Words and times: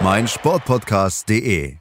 meinsportpodcast.de. 0.00 1.76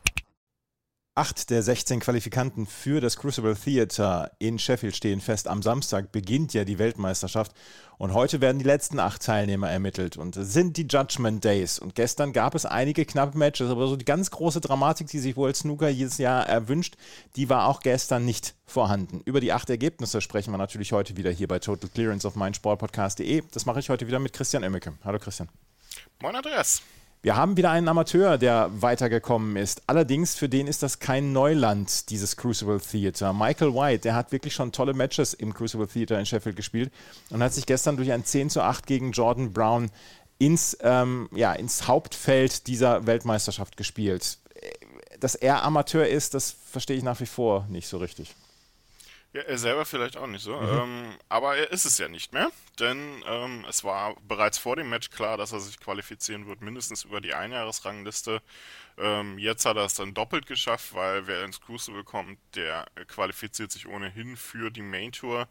Acht 1.15 1.49
der 1.49 1.61
16 1.61 1.99
Qualifikanten 1.99 2.65
für 2.65 3.01
das 3.01 3.17
Crucible 3.17 3.55
Theater 3.55 4.31
in 4.39 4.57
Sheffield 4.57 4.95
stehen 4.95 5.21
fest. 5.21 5.47
Am 5.47 5.61
Samstag 5.61 6.11
beginnt 6.11 6.53
ja 6.53 6.63
die 6.63 6.79
Weltmeisterschaft 6.79 7.51
und 7.97 8.13
heute 8.13 8.41
werden 8.41 8.57
die 8.59 8.65
letzten 8.65 8.99
acht 8.99 9.23
Teilnehmer 9.23 9.69
ermittelt 9.69 10.17
und 10.17 10.37
es 10.37 10.53
sind 10.53 10.77
die 10.77 10.87
Judgment 10.87 11.43
Days. 11.43 11.77
Und 11.79 11.95
gestern 11.95 12.33
gab 12.33 12.55
es 12.55 12.65
einige 12.65 13.05
knappe 13.05 13.37
Matches, 13.37 13.69
aber 13.69 13.87
so 13.87 13.95
die 13.95 14.05
ganz 14.05 14.31
große 14.31 14.61
Dramatik, 14.61 15.07
die 15.07 15.19
sich 15.19 15.35
wohl 15.35 15.53
Snooker 15.53 15.89
jedes 15.89 16.17
Jahr 16.17 16.47
erwünscht, 16.47 16.95
die 17.35 17.49
war 17.49 17.67
auch 17.67 17.81
gestern 17.81 18.25
nicht 18.25 18.55
vorhanden. 18.65 19.21
Über 19.25 19.39
die 19.39 19.53
acht 19.53 19.69
Ergebnisse 19.69 20.21
sprechen 20.21 20.51
wir 20.51 20.57
natürlich 20.57 20.93
heute 20.93 21.17
wieder 21.17 21.31
hier 21.31 21.47
bei 21.47 21.59
Total 21.59 21.89
Clearance 21.89 22.27
auf 22.27 22.35
meinsportpodcast.de. 22.35 23.43
Das 23.51 23.65
mache 23.65 23.79
ich 23.79 23.89
heute 23.89 24.07
wieder 24.07 24.19
mit 24.19 24.33
Christian 24.33 24.63
Emmeke. 24.63 24.93
Hallo 25.03 25.19
Christian. 25.19 25.49
Moin 26.21 26.35
Andreas. 26.35 26.81
Wir 27.23 27.37
haben 27.37 27.55
wieder 27.55 27.71
einen 27.71 27.87
Amateur, 27.87 28.37
der 28.37 28.69
weitergekommen 28.81 29.55
ist. 29.55 29.83
Allerdings, 29.87 30.35
für 30.35 30.49
den 30.49 30.67
ist 30.67 30.83
das 30.83 30.99
kein 30.99 31.31
Neuland, 31.31 32.09
dieses 32.09 32.35
Crucible 32.35 32.81
Theater. 32.81 33.31
Michael 33.31 33.73
White, 33.73 33.99
der 33.99 34.13
hat 34.13 34.33
wirklich 34.33 34.53
schon 34.53 34.73
tolle 34.73 34.93
Matches 34.93 35.33
im 35.33 35.53
Crucible 35.53 35.87
Theater 35.87 36.19
in 36.19 36.25
Sheffield 36.25 36.57
gespielt 36.57 36.91
und 37.29 37.41
hat 37.41 37.53
sich 37.53 37.65
gestern 37.65 37.95
durch 37.95 38.11
ein 38.11 38.25
10 38.25 38.49
zu 38.49 38.61
8 38.61 38.85
gegen 38.85 39.13
Jordan 39.13 39.53
Brown 39.53 39.89
ins, 40.37 40.77
ähm, 40.81 41.29
ja, 41.33 41.53
ins 41.53 41.87
Hauptfeld 41.87 42.67
dieser 42.67 43.07
Weltmeisterschaft 43.07 43.77
gespielt. 43.77 44.37
Dass 45.21 45.35
er 45.35 45.63
Amateur 45.63 46.05
ist, 46.05 46.33
das 46.33 46.53
verstehe 46.69 46.97
ich 46.97 47.03
nach 47.03 47.21
wie 47.21 47.25
vor 47.25 47.65
nicht 47.69 47.87
so 47.87 47.99
richtig. 47.99 48.35
Ja, 49.33 49.41
er 49.41 49.57
selber 49.57 49.83
vielleicht 49.83 50.15
auch 50.15 50.27
nicht 50.27 50.43
so. 50.43 50.55
Mhm. 50.55 50.69
Ähm, 50.69 51.17
aber 51.27 51.57
er 51.57 51.71
ist 51.71 51.85
es 51.85 51.97
ja 51.97 52.07
nicht 52.07 52.33
mehr, 52.33 52.51
denn 52.79 53.23
ähm, 53.27 53.65
es 53.67 53.83
war 53.83 54.15
bereits 54.27 54.59
vor 54.59 54.75
dem 54.75 54.89
Match 54.89 55.09
klar, 55.09 55.37
dass 55.37 55.51
er 55.51 55.59
sich 55.59 55.79
qualifizieren 55.79 56.45
wird, 56.45 56.61
mindestens 56.61 57.03
über 57.03 57.19
die 57.19 57.33
Einjahresrangliste. 57.33 58.43
Ähm, 58.99 59.39
jetzt 59.39 59.65
hat 59.65 59.75
er 59.75 59.85
es 59.85 59.95
dann 59.95 60.13
doppelt 60.13 60.45
geschafft, 60.45 60.93
weil 60.93 61.25
wer 61.25 61.43
ins 61.43 61.59
Crucible 61.61 62.03
kommt, 62.03 62.37
der 62.53 62.85
qualifiziert 63.07 63.71
sich 63.71 63.87
ohnehin 63.87 64.37
für 64.37 64.69
die 64.69 64.83
Main 64.83 65.11
Tour. 65.11 65.47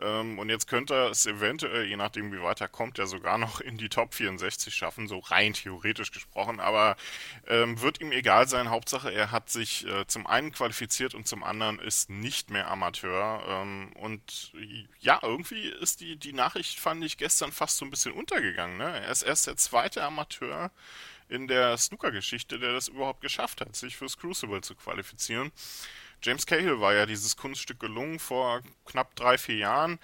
Ähm, 0.00 0.38
und 0.38 0.50
jetzt 0.50 0.66
könnte 0.66 0.94
er 0.94 1.10
es 1.10 1.26
eventuell, 1.26 1.86
je 1.86 1.96
nachdem 1.96 2.32
wie 2.32 2.42
weit 2.42 2.60
er 2.60 2.68
kommt, 2.68 2.98
ja 2.98 3.06
sogar 3.06 3.38
noch 3.38 3.60
in 3.60 3.78
die 3.78 3.88
Top 3.88 4.14
64 4.14 4.74
schaffen, 4.74 5.08
so 5.08 5.18
rein 5.18 5.54
theoretisch 5.54 6.12
gesprochen. 6.12 6.60
Aber 6.60 6.96
ähm, 7.46 7.80
wird 7.80 8.00
ihm 8.00 8.12
egal 8.12 8.48
sein. 8.48 8.70
Hauptsache, 8.70 9.12
er 9.12 9.30
hat 9.30 9.50
sich 9.50 9.86
äh, 9.86 10.06
zum 10.06 10.26
einen 10.26 10.52
qualifiziert 10.52 11.14
und 11.14 11.26
zum 11.26 11.42
anderen 11.42 11.78
ist 11.78 12.10
nicht 12.10 12.50
mehr 12.50 12.68
Amateur. 12.68 13.42
Ähm, 13.48 13.92
und 13.94 14.52
ja, 15.00 15.18
irgendwie 15.22 15.68
ist 15.68 16.00
die, 16.00 16.16
die 16.16 16.32
Nachricht, 16.32 16.78
fand 16.78 17.04
ich 17.04 17.16
gestern 17.16 17.52
fast 17.52 17.78
so 17.78 17.84
ein 17.84 17.90
bisschen 17.90 18.12
untergegangen. 18.12 18.78
Ne? 18.78 19.00
Er 19.00 19.10
ist 19.10 19.22
erst 19.22 19.46
der 19.46 19.56
zweite 19.56 20.02
Amateur 20.02 20.70
in 21.28 21.48
der 21.48 21.76
Snooker-Geschichte, 21.76 22.58
der 22.58 22.72
das 22.72 22.88
überhaupt 22.88 23.20
geschafft 23.20 23.60
hat, 23.60 23.74
sich 23.74 23.96
fürs 23.96 24.16
Crucible 24.16 24.60
zu 24.60 24.74
qualifizieren. 24.74 25.50
James 26.22 26.46
Cahill 26.46 26.80
war 26.80 26.94
ja 26.94 27.06
dieses 27.06 27.36
Kunststück 27.36 27.80
gelungen 27.80 28.18
vor 28.18 28.62
knapp 28.84 29.14
drei, 29.16 29.38
vier 29.38 29.56
Jahren. 29.56 29.98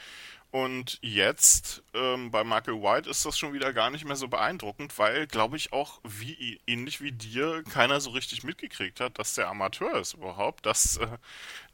Und 0.52 0.98
jetzt 1.00 1.82
ähm, 1.94 2.30
bei 2.30 2.44
Michael 2.44 2.82
White 2.82 3.08
ist 3.08 3.24
das 3.24 3.38
schon 3.38 3.54
wieder 3.54 3.72
gar 3.72 3.88
nicht 3.88 4.04
mehr 4.04 4.16
so 4.16 4.28
beeindruckend, 4.28 4.98
weil, 4.98 5.26
glaube 5.26 5.56
ich, 5.56 5.72
auch 5.72 5.98
wie 6.04 6.60
ähnlich 6.66 7.00
wie 7.00 7.10
dir 7.10 7.64
keiner 7.72 8.02
so 8.02 8.10
richtig 8.10 8.44
mitgekriegt 8.44 9.00
hat, 9.00 9.18
dass 9.18 9.34
der 9.34 9.48
Amateur 9.48 9.98
ist 9.98 10.12
überhaupt, 10.12 10.66
dass 10.66 10.98
äh, 10.98 11.06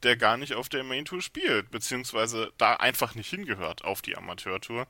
der 0.04 0.16
gar 0.16 0.36
nicht 0.36 0.54
auf 0.54 0.68
der 0.68 0.84
Main 0.84 1.04
Tour 1.04 1.22
spielt, 1.22 1.72
beziehungsweise 1.72 2.52
da 2.56 2.74
einfach 2.74 3.16
nicht 3.16 3.30
hingehört 3.30 3.82
auf 3.82 4.00
die 4.00 4.16
Amateurtour. 4.16 4.86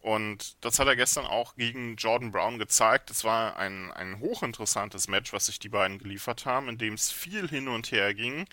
Und 0.00 0.56
das 0.64 0.78
hat 0.78 0.86
er 0.86 0.96
gestern 0.96 1.26
auch 1.26 1.56
gegen 1.56 1.96
Jordan 1.96 2.32
Brown 2.32 2.58
gezeigt. 2.58 3.10
Es 3.10 3.22
war 3.22 3.58
ein, 3.58 3.92
ein 3.92 4.18
hochinteressantes 4.20 5.08
Match, 5.08 5.34
was 5.34 5.44
sich 5.44 5.58
die 5.58 5.68
beiden 5.68 5.98
geliefert 5.98 6.46
haben, 6.46 6.70
in 6.70 6.78
dem 6.78 6.94
es 6.94 7.12
viel 7.12 7.46
hin 7.50 7.68
und 7.68 7.92
her 7.92 8.14
ging 8.14 8.46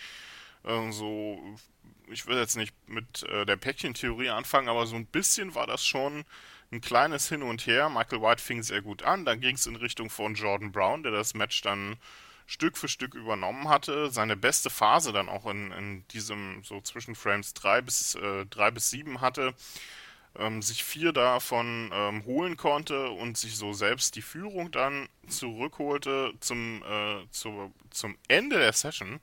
äh, 0.63 0.91
so, 0.91 1.39
ich 2.07 2.27
will 2.27 2.37
jetzt 2.37 2.57
nicht 2.57 2.73
mit 2.87 3.23
äh, 3.23 3.45
der 3.45 3.57
Päckchentheorie 3.57 4.29
anfangen, 4.29 4.69
aber 4.69 4.85
so 4.85 4.95
ein 4.95 5.05
bisschen 5.05 5.55
war 5.55 5.67
das 5.67 5.85
schon 5.85 6.25
ein 6.71 6.81
kleines 6.81 7.29
Hin 7.29 7.43
und 7.43 7.65
Her. 7.67 7.89
Michael 7.89 8.21
White 8.21 8.41
fing 8.41 8.63
sehr 8.63 8.81
gut 8.81 9.03
an, 9.03 9.25
dann 9.25 9.39
ging 9.39 9.55
es 9.55 9.67
in 9.67 9.75
Richtung 9.75 10.09
von 10.09 10.35
Jordan 10.35 10.71
Brown, 10.71 11.03
der 11.03 11.11
das 11.11 11.33
Match 11.33 11.61
dann 11.61 11.97
Stück 12.45 12.77
für 12.77 12.87
Stück 12.87 13.13
übernommen 13.13 13.69
hatte, 13.69 14.11
seine 14.11 14.35
beste 14.35 14.69
Phase 14.69 15.13
dann 15.13 15.29
auch 15.29 15.45
in, 15.45 15.71
in 15.71 16.07
diesem 16.09 16.61
so 16.63 16.81
zwischen 16.81 17.15
Frames 17.15 17.53
3 17.53 17.81
bis, 17.81 18.15
äh, 18.15 18.45
3 18.47 18.71
bis 18.71 18.89
7 18.89 19.21
hatte, 19.21 19.53
ähm, 20.35 20.61
sich 20.61 20.83
vier 20.83 21.13
davon 21.13 21.91
ähm, 21.93 22.25
holen 22.25 22.57
konnte 22.57 23.09
und 23.11 23.37
sich 23.37 23.55
so 23.55 23.73
selbst 23.73 24.15
die 24.15 24.21
Führung 24.21 24.71
dann 24.71 25.07
zurückholte 25.27 26.33
zum, 26.39 26.83
äh, 26.83 27.29
zu, 27.31 27.73
zum 27.91 28.17
Ende 28.27 28.57
der 28.57 28.73
Session 28.73 29.19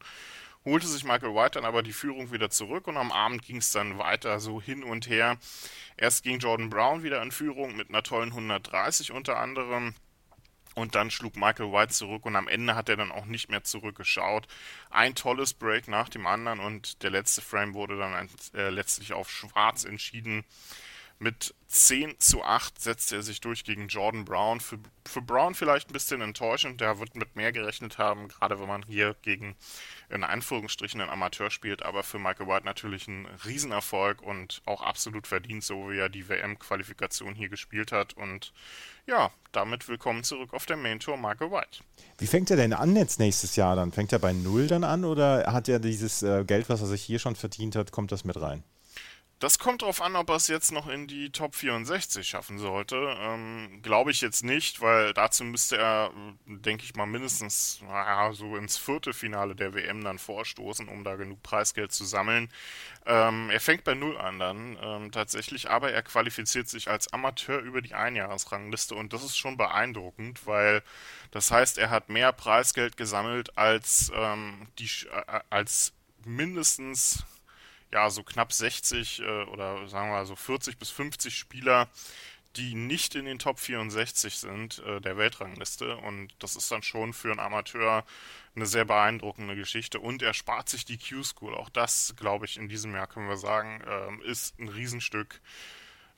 holte 0.65 0.87
sich 0.87 1.05
Michael 1.05 1.35
White 1.35 1.53
dann 1.53 1.65
aber 1.65 1.83
die 1.83 1.93
Führung 1.93 2.33
wieder 2.33 2.51
zurück 2.51 2.87
und 2.87 2.97
am 2.97 3.13
Abend 3.13 3.43
ging 3.43 3.57
es 3.57 3.73
dann 3.73 3.99
weiter 3.99 4.41
so 4.41 4.61
hin 4.61 4.83
und 4.83 5.09
her. 5.09 5.39
Erst 5.97 6.23
ging 6.23 6.39
Jordan 6.39 6.71
Brown 6.71 7.03
wieder 7.03 7.23
in 7.23 7.33
Führung 7.33 7.77
mit 7.77 7.89
einer 7.89 8.03
tollen 8.03 8.31
130 8.31 9.13
unter 9.13 9.39
anderem. 9.39 9.95
Und 10.77 10.95
dann 10.95 11.11
schlug 11.11 11.37
Michael 11.37 11.73
White 11.73 11.93
zurück 11.93 12.25
und 12.27 12.37
am 12.37 12.47
Ende 12.47 12.77
hat 12.77 12.89
er 12.89 12.97
dann 12.97 13.11
auch 13.11 13.25
nicht 13.25 13.51
mehr 13.51 13.65
zurückgeschaut. 13.65 14.47
Ein 14.89 15.17
tolles 15.17 15.53
Break 15.53 15.89
nach 15.89 16.09
dem 16.09 16.27
anderen 16.27 16.61
und 16.61 17.03
der 17.03 17.11
letzte 17.11 17.43
Frame 17.43 17.75
wurde 17.75 17.99
dann 17.99 18.29
äh, 18.55 18.71
letztlich 18.71 19.13
auf 19.13 19.31
schwarz 19.31 19.85
entschieden. 19.85 20.45
Mit 21.23 21.55
10 21.69 22.19
zu 22.19 22.43
8 22.43 22.81
setzte 22.81 23.17
er 23.17 23.23
sich 23.23 23.43
durch 23.43 23.63
gegen 23.63 23.89
Jordan 23.89 24.25
Brown. 24.25 24.59
Für, 24.59 24.79
für 25.07 25.21
Brown 25.21 25.55
vielleicht 25.55 25.91
ein 25.91 25.93
bisschen 25.93 26.23
enttäuschend, 26.23 26.81
der 26.81 26.99
wird 26.99 27.15
mit 27.15 27.37
mehr 27.37 27.53
gerechnet 27.53 27.99
haben, 27.99 28.29
gerade 28.29 28.59
wenn 28.59 28.67
man 28.67 28.83
hier 28.85 29.15
gegen 29.21 29.55
in 30.09 30.25
Anführungsstrichen 30.25 30.99
ein 31.03 31.11
Amateur 31.11 31.51
spielt, 31.51 31.83
aber 31.83 32.05
für 32.05 32.19
Michael 32.19 32.47
White 32.47 32.65
natürlich 32.65 33.07
ein 33.07 33.27
Riesenerfolg 33.45 34.23
und 34.23 34.63
auch 34.65 34.81
absolut 34.81 35.27
verdient, 35.27 35.63
so 35.63 35.91
wie 35.91 35.99
er 35.99 36.09
die 36.09 36.27
WM-Qualifikation 36.27 37.35
hier 37.35 37.51
gespielt 37.51 37.93
hat. 37.93 38.15
Und 38.15 38.55
ja, 39.07 39.31
damit 39.53 39.89
willkommen 39.89 40.25
zurück 40.25 40.55
auf 40.55 40.65
der 40.65 40.79
Main 40.79 41.01
Tour 41.01 41.19
Michael 41.19 41.51
White. 41.51 41.85
Wie 42.17 42.27
fängt 42.27 42.51
er 42.51 42.57
denn 42.57 42.73
an 42.73 42.97
jetzt 42.97 43.19
nächstes 43.19 43.57
Jahr 43.57 43.77
dann? 43.77 43.93
Fängt 43.93 44.15
er 44.15 44.21
bei 44.21 44.33
Null 44.33 44.69
dann 44.69 44.85
an 44.85 45.05
oder 45.05 45.53
hat 45.53 45.69
er 45.69 45.81
dieses 45.81 46.23
äh, 46.23 46.45
Geld, 46.47 46.71
was 46.71 46.81
er 46.81 46.87
sich 46.87 47.03
hier 47.03 47.19
schon 47.19 47.37
verdient 47.37 47.77
hat, 47.77 47.93
kommt 47.93 48.11
das 48.11 48.25
mit 48.25 48.41
rein? 48.41 48.65
Das 49.41 49.59
kommt 49.59 49.81
darauf 49.81 50.03
an, 50.03 50.17
ob 50.17 50.29
er 50.29 50.37
es 50.37 50.49
jetzt 50.49 50.71
noch 50.71 50.87
in 50.87 51.07
die 51.07 51.33
Top 51.33 51.55
64 51.55 52.29
schaffen 52.29 52.59
sollte. 52.59 53.17
Ähm, 53.19 53.81
Glaube 53.83 54.11
ich 54.11 54.21
jetzt 54.21 54.45
nicht, 54.45 54.83
weil 54.83 55.15
dazu 55.15 55.45
müsste 55.45 55.79
er, 55.79 56.11
denke 56.45 56.85
ich 56.85 56.95
mal, 56.95 57.07
mindestens 57.07 57.81
naja, 57.81 58.35
so 58.35 58.55
ins 58.57 58.77
vierte 58.77 59.15
Finale 59.15 59.57
der 59.57 59.73
WM 59.73 60.05
dann 60.05 60.19
vorstoßen, 60.19 60.89
um 60.89 61.05
da 61.05 61.17
genug 61.17 61.43
Preisgeld 61.43 61.91
zu 61.91 62.05
sammeln. 62.05 62.53
Ähm, 63.07 63.49
er 63.49 63.61
fängt 63.61 63.85
bei 63.85 63.95
Null 63.95 64.19
an 64.19 64.39
dann 64.39 64.79
ähm, 64.83 65.11
tatsächlich, 65.11 65.71
aber 65.71 65.91
er 65.91 66.03
qualifiziert 66.03 66.69
sich 66.69 66.91
als 66.91 67.11
Amateur 67.15 67.61
über 67.61 67.81
die 67.81 67.95
Einjahresrangliste 67.95 68.95
und 68.95 69.15
das 69.15 69.25
ist 69.25 69.39
schon 69.39 69.57
beeindruckend, 69.57 70.47
weil 70.47 70.83
das 71.31 71.51
heißt, 71.51 71.79
er 71.79 71.89
hat 71.89 72.11
mehr 72.11 72.33
Preisgeld 72.33 72.99
gesammelt 72.99 73.57
als, 73.57 74.13
ähm, 74.15 74.69
die, 74.79 74.91
äh, 75.11 75.41
als 75.49 75.95
mindestens 76.27 77.25
ja, 77.93 78.11
so 78.11 78.23
knapp 78.23 78.53
60 78.53 79.21
äh, 79.21 79.43
oder 79.45 79.87
sagen 79.89 80.11
wir 80.11 80.25
so 80.27 80.37
40 80.37 80.79
bis 80.79 80.91
50 80.91 81.37
Spieler, 81.37 81.89
die 82.57 82.75
nicht 82.75 83.15
in 83.15 83.27
den 83.27 83.39
Top 83.39 83.59
64 83.59 84.37
sind 84.37 84.81
äh, 84.81 85.01
der 85.01 85.17
Weltrangliste. 85.17 85.97
Und 85.97 86.35
das 86.39 86.57
ist 86.57 86.71
dann 86.71 86.83
schon 86.83 87.13
für 87.13 87.31
einen 87.31 87.41
Amateur 87.41 88.05
eine 88.57 88.67
sehr 88.67 88.85
beeindruckende 88.85 89.55
Geschichte. 89.55 90.01
Und 90.01 90.23
er 90.23 90.35
spart 90.35 90.69
sich 90.69 90.85
die 90.85 90.99
Q-School. 90.99 91.55
Auch 91.55 91.69
das, 91.69 92.15
glaube 92.17 92.47
ich, 92.47 92.57
in 92.57 92.69
diesem 92.69 92.95
Jahr 92.95 93.07
können 93.07 93.29
wir 93.29 93.37
sagen, 93.37 93.83
äh, 93.87 94.29
ist 94.29 94.59
ein 94.59 94.69
Riesenstück 94.69 95.41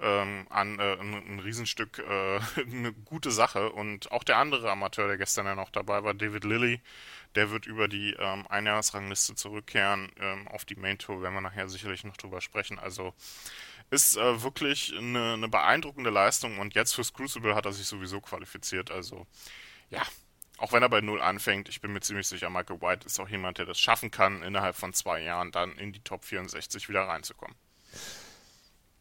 ähm, 0.03 0.47
an 0.51 0.79
äh, 0.79 0.97
ein, 0.99 1.15
ein 1.15 1.41
Riesenstück 1.41 1.99
äh, 1.99 2.41
eine 2.61 2.93
gute 2.93 3.31
Sache. 3.31 3.71
Und 3.71 4.13
auch 4.13 4.25
der 4.25 4.39
andere 4.39 4.71
Amateur, 4.71 5.07
der 5.07 5.17
gestern 5.17 5.47
ja 5.47 5.55
noch 5.55 5.71
dabei 5.71 6.05
war, 6.05 6.15
David 6.15 6.45
Lilly, 6.45 6.81
der 7.35 7.51
wird 7.51 7.67
über 7.67 7.89
die 7.89 8.15
ähm, 8.19 8.47
Einjahresrangliste 8.49 9.35
zurückkehren 9.35 10.11
ähm, 10.21 10.49
auf 10.49 10.65
die 10.65 10.77
Main 10.77 10.99
Tour, 10.99 11.23
werden 11.23 11.35
wir 11.35 11.41
nachher 11.41 11.69
sicherlich 11.69 12.05
noch 12.05 12.17
drüber 12.17 12.41
sprechen. 12.41 12.79
Also 12.79 13.15
ist 13.91 14.17
äh, 14.17 14.43
wirklich 14.43 14.95
eine, 14.97 15.35
eine 15.35 15.49
beeindruckende 15.49 16.11
Leistung 16.11 16.59
und 16.59 16.75
jetzt 16.75 16.95
fürs 16.95 17.13
Crucible 17.13 17.55
hat 17.55 17.67
er 17.67 17.73
sich 17.73 17.87
sowieso 17.87 18.21
qualifiziert. 18.21 18.91
Also 18.91 19.27
ja, 19.91 20.03
auch 20.59 20.73
wenn 20.73 20.83
er 20.83 20.89
bei 20.89 21.01
Null 21.01 21.21
anfängt, 21.21 21.69
ich 21.69 21.81
bin 21.81 21.93
mir 21.93 22.01
ziemlich 22.01 22.27
sicher, 22.27 22.49
Michael 22.49 22.81
White 22.81 23.07
ist 23.07 23.19
auch 23.21 23.29
jemand, 23.29 23.59
der 23.59 23.67
das 23.67 23.79
schaffen 23.79 24.11
kann, 24.11 24.43
innerhalb 24.43 24.77
von 24.77 24.93
zwei 24.93 25.21
Jahren 25.21 25.53
dann 25.53 25.77
in 25.77 25.93
die 25.93 26.01
Top 26.01 26.25
64 26.25 26.89
wieder 26.89 27.03
reinzukommen. 27.03 27.57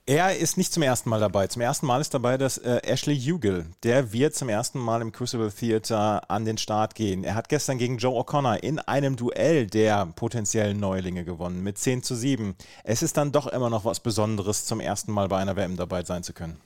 Er 0.07 0.35
ist 0.35 0.57
nicht 0.57 0.73
zum 0.73 0.81
ersten 0.81 1.09
Mal 1.09 1.19
dabei. 1.19 1.45
Zum 1.45 1.61
ersten 1.61 1.85
Mal 1.85 2.01
ist 2.01 2.13
dabei 2.13 2.37
das 2.37 2.57
äh, 2.57 2.81
Ashley 2.83 3.19
Hugel. 3.19 3.67
Der 3.83 4.11
wird 4.11 4.33
zum 4.33 4.49
ersten 4.49 4.79
Mal 4.79 4.99
im 4.99 5.11
Crucible 5.11 5.51
Theater 5.51 6.29
an 6.29 6.43
den 6.43 6.57
Start 6.57 6.95
gehen. 6.95 7.23
Er 7.23 7.35
hat 7.35 7.49
gestern 7.49 7.77
gegen 7.77 7.97
Joe 7.97 8.19
O'Connor 8.19 8.55
in 8.63 8.79
einem 8.79 9.15
Duell 9.15 9.67
der 9.67 10.07
potenziellen 10.07 10.79
Neulinge 10.79 11.23
gewonnen 11.23 11.61
mit 11.61 11.77
10 11.77 12.01
zu 12.01 12.15
7. 12.15 12.55
Es 12.83 13.03
ist 13.03 13.15
dann 13.15 13.31
doch 13.31 13.45
immer 13.45 13.69
noch 13.69 13.85
was 13.85 13.99
Besonderes, 13.99 14.65
zum 14.65 14.79
ersten 14.79 15.11
Mal 15.11 15.27
bei 15.27 15.37
einer 15.37 15.55
WM 15.55 15.77
dabei 15.77 16.03
sein 16.03 16.23
zu 16.23 16.33
können. 16.33 16.59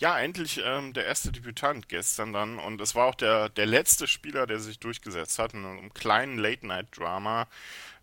Ja, 0.00 0.16
endlich 0.16 0.60
ähm, 0.64 0.92
der 0.92 1.06
erste 1.06 1.32
Debütant 1.32 1.88
gestern 1.88 2.32
dann. 2.32 2.60
Und 2.60 2.80
es 2.80 2.94
war 2.94 3.06
auch 3.06 3.16
der, 3.16 3.48
der 3.48 3.66
letzte 3.66 4.06
Spieler, 4.06 4.46
der 4.46 4.60
sich 4.60 4.78
durchgesetzt 4.78 5.40
hat 5.40 5.54
in 5.54 5.64
einem 5.64 5.92
kleinen 5.92 6.38
Late-Night-Drama. 6.38 7.48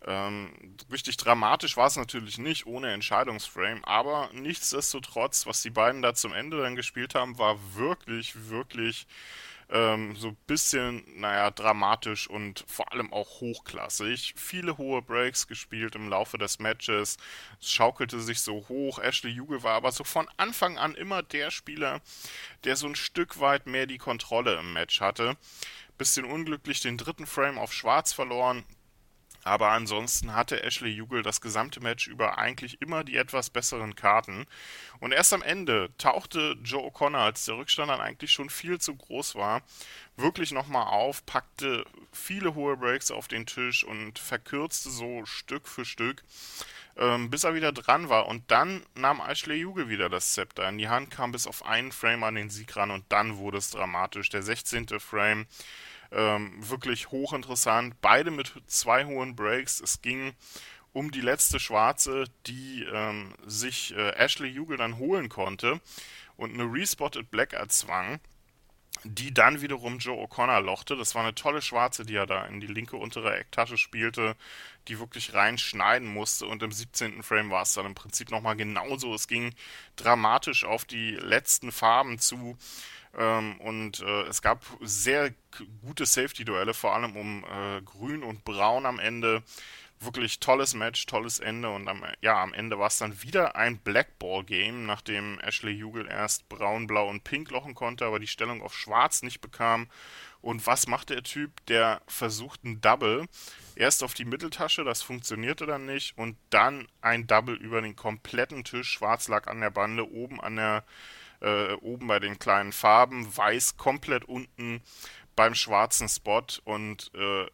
Ähm, 0.06 0.52
richtig 0.92 1.16
dramatisch 1.16 1.78
war 1.78 1.88
es 1.88 1.96
natürlich 1.96 2.38
nicht, 2.38 2.66
ohne 2.68 2.92
Entscheidungsframe. 2.92 3.86
Aber 3.86 4.30
nichtsdestotrotz, 4.34 5.46
was 5.46 5.62
die 5.62 5.70
beiden 5.70 6.02
da 6.02 6.14
zum 6.14 6.34
Ende 6.34 6.62
dann 6.62 6.76
gespielt 6.76 7.16
haben, 7.16 7.38
war 7.38 7.58
wirklich, 7.76 8.50
wirklich 8.50 9.08
ähm, 9.70 10.16
so 10.16 10.30
ein 10.30 10.38
bisschen, 10.48 11.04
naja, 11.20 11.52
dramatisch 11.52 12.30
und 12.30 12.64
vor 12.68 12.92
allem 12.92 13.12
auch 13.12 13.42
hochklassig. 13.42 14.34
Viele 14.38 14.78
hohe 14.78 15.02
Breaks 15.02 15.48
gespielt 15.48 15.96
im 15.96 16.10
Laufe 16.10 16.38
des 16.38 16.60
Matches. 16.60 17.18
Es 17.60 17.72
schaukelte 17.72 18.20
sich 18.20 18.42
so 18.42 18.68
hoch. 18.70 19.00
Ashley 19.00 19.32
Juge 19.32 19.64
war 19.64 19.74
aber 19.74 19.92
so 19.92 20.04
von 20.04 20.28
Anfang 20.38 20.78
an 20.78 20.96
immer 20.96 21.24
der 21.24 21.52
Spieler, 21.52 22.02
der 22.64 22.76
so 22.76 22.88
ein 22.88 22.96
Stück 22.96 23.40
weit 23.40 23.66
mehr 23.66 23.88
die 23.88 23.98
Kontrolle 23.98 24.60
im 24.60 24.74
Match 24.74 25.02
hatte. 25.02 25.38
Bisschen 25.98 26.26
unglücklich 26.26 26.82
den 26.82 26.98
dritten 26.98 27.26
Frame 27.26 27.58
auf 27.58 27.74
Schwarz 27.74 28.14
verloren. 28.14 28.66
Aber 29.48 29.70
ansonsten 29.70 30.34
hatte 30.34 30.64
Ashley 30.64 30.90
Jugel 30.90 31.22
das 31.22 31.40
gesamte 31.40 31.80
Match 31.80 32.08
über 32.08 32.40
eigentlich 32.40 32.82
immer 32.82 33.04
die 33.04 33.16
etwas 33.16 33.52
besseren 33.52 33.96
Karten. 33.96 34.48
Und 35.00 35.12
erst 35.12 35.34
am 35.34 35.44
Ende 35.44 35.92
tauchte 36.00 36.58
Joe 36.64 36.82
O'Connor, 36.90 37.20
als 37.20 37.46
der 37.46 37.58
Rückstand 37.58 37.92
dann 37.92 38.02
eigentlich 38.02 38.32
schon 38.32 38.50
viel 38.50 38.80
zu 38.80 38.96
groß 38.96 39.36
war, 39.36 39.62
wirklich 40.18 40.52
nochmal 40.52 40.88
auf, 40.88 41.24
packte 41.28 41.86
viele 42.12 42.56
hohe 42.56 42.76
Breaks 42.76 43.12
auf 43.12 43.28
den 43.28 43.46
Tisch 43.46 43.84
und 43.84 44.18
verkürzte 44.18 44.90
so 44.90 45.28
Stück 45.28 45.68
für 45.68 45.86
Stück, 45.86 46.24
ähm, 46.98 47.30
bis 47.30 47.44
er 47.44 47.54
wieder 47.54 47.72
dran 47.72 48.10
war. 48.10 48.26
Und 48.26 48.50
dann 48.50 48.84
nahm 48.96 49.22
Ashley 49.22 49.58
Jugel 49.58 49.90
wieder 49.90 50.10
das 50.10 50.34
Zepter 50.34 50.68
in 50.68 50.80
die 50.80 50.90
Hand, 50.90 51.12
kam 51.12 51.32
bis 51.32 51.46
auf 51.46 51.64
einen 51.64 51.92
Frame 51.92 52.24
an 52.24 52.34
den 52.34 52.50
Sieg 52.50 52.76
ran 52.76 52.90
und 52.90 53.06
dann 53.10 53.38
wurde 53.38 53.60
es 53.60 53.70
dramatisch. 53.70 54.30
Der 54.30 54.42
16. 54.42 55.00
Frame 55.00 55.46
ähm, 56.12 56.54
wirklich 56.60 57.12
hochinteressant. 57.12 58.00
Beide 58.02 58.32
mit 58.32 58.54
zwei 58.68 59.06
hohen 59.06 59.36
Breaks. 59.36 59.82
Es 59.82 60.02
ging 60.02 60.34
um 60.94 61.12
die 61.12 61.22
letzte 61.22 61.60
Schwarze, 61.60 62.26
die 62.48 62.86
ähm, 62.92 63.34
sich 63.46 63.94
äh, 63.96 64.12
Ashley 64.12 64.56
Hugel 64.56 64.78
dann 64.78 64.98
holen 64.98 65.28
konnte 65.28 65.82
und 66.38 66.54
eine 66.54 66.64
Respotted 66.64 67.30
Black 67.32 67.52
erzwang, 67.52 68.20
die 69.04 69.34
dann 69.34 69.62
wiederum 69.62 70.00
Joe 70.00 70.26
O'Connor 70.26 70.62
lochte. 70.62 70.96
Das 70.96 71.14
war 71.14 71.24
eine 71.24 71.36
tolle 71.36 71.62
Schwarze, 71.62 72.06
die 72.06 72.16
er 72.16 72.26
da 72.26 72.46
in 72.46 72.62
die 72.62 72.68
linke 72.68 72.96
untere 72.96 73.36
Ecktasche 73.36 73.78
spielte, 73.78 74.38
die 74.88 75.00
wirklich 75.00 75.34
reinschneiden 75.34 76.08
musste 76.08 76.46
und 76.46 76.64
im 76.64 76.72
17. 76.72 77.24
Frame 77.24 77.50
war 77.50 77.64
es 77.64 77.74
dann 77.74 77.86
im 77.86 77.96
Prinzip 77.96 78.32
nochmal 78.32 78.56
genauso. 78.56 79.14
Es 79.14 79.28
ging 79.28 79.54
dramatisch 79.98 80.64
auf 80.64 80.86
die 80.86 81.12
letzten 81.12 81.72
Farben 81.72 82.20
zu. 82.20 82.58
Ähm, 83.18 83.60
und 83.60 84.02
äh, 84.02 84.24
es 84.24 84.42
gab 84.42 84.64
sehr 84.82 85.34
gute 85.86 86.06
Safety-Duelle, 86.06 86.74
vor 86.74 86.94
allem 86.94 87.16
um 87.16 87.44
äh, 87.46 87.82
Grün 87.82 88.24
und 88.24 88.44
Braun 88.44 88.86
am 88.86 89.00
Ende. 89.00 89.44
Wirklich 90.02 90.42
tolles 90.42 90.74
Match, 90.74 91.06
tolles 91.06 91.40
Ende 91.40 91.70
und 91.70 91.88
am, 91.88 92.04
ja, 92.22 92.44
am 92.44 92.54
Ende 92.54 92.78
war 92.78 92.88
es 92.88 92.98
dann 92.98 93.24
wieder 93.24 93.56
ein 93.56 93.78
Blackball-Game, 93.78 94.86
nachdem 94.86 95.40
Ashley 95.40 95.80
Hugel 95.80 96.06
erst 96.08 96.50
Braun, 96.50 96.86
Blau 96.86 97.10
und 97.10 97.24
Pink 97.24 97.50
lochen 97.50 97.76
konnte, 97.76 98.06
aber 98.06 98.20
die 98.20 98.28
Stellung 98.28 98.62
auf 98.62 98.76
Schwarz 98.76 99.24
nicht 99.24 99.40
bekam. 99.40 99.88
Und 100.42 100.68
was 100.68 100.86
macht 100.86 101.10
der 101.10 101.24
Typ? 101.24 101.66
Der 101.68 102.02
versucht 102.08 102.66
ein 102.66 102.82
Double. 102.82 103.26
Erst 103.76 104.04
auf 104.04 104.14
die 104.14 104.26
Mitteltasche, 104.26 104.84
das 104.84 105.02
funktionierte 105.02 105.66
dann 105.66 105.88
nicht. 105.88 106.16
Und 106.18 106.38
dann 106.52 106.88
ein 107.02 107.26
Double 107.26 107.56
über 107.56 107.82
den 107.82 107.96
kompletten 107.96 108.64
Tisch. 108.64 108.90
Schwarz 108.90 109.28
lag 109.28 109.48
an 109.48 109.62
der 109.62 109.72
Bande, 109.72 110.08
oben 110.08 110.40
an 110.40 110.58
der 110.58 110.84
äh, 111.42 111.74
oben 111.74 112.08
bei 112.08 112.20
den 112.20 112.40
kleinen 112.40 112.72
Farben, 112.72 113.36
weiß 113.36 113.78
komplett 113.78 114.26
unten 114.26 114.82
beim 115.36 115.56
schwarzen 115.56 116.08
Spot 116.08 116.46
und 116.64 117.12
äh, 117.14 117.46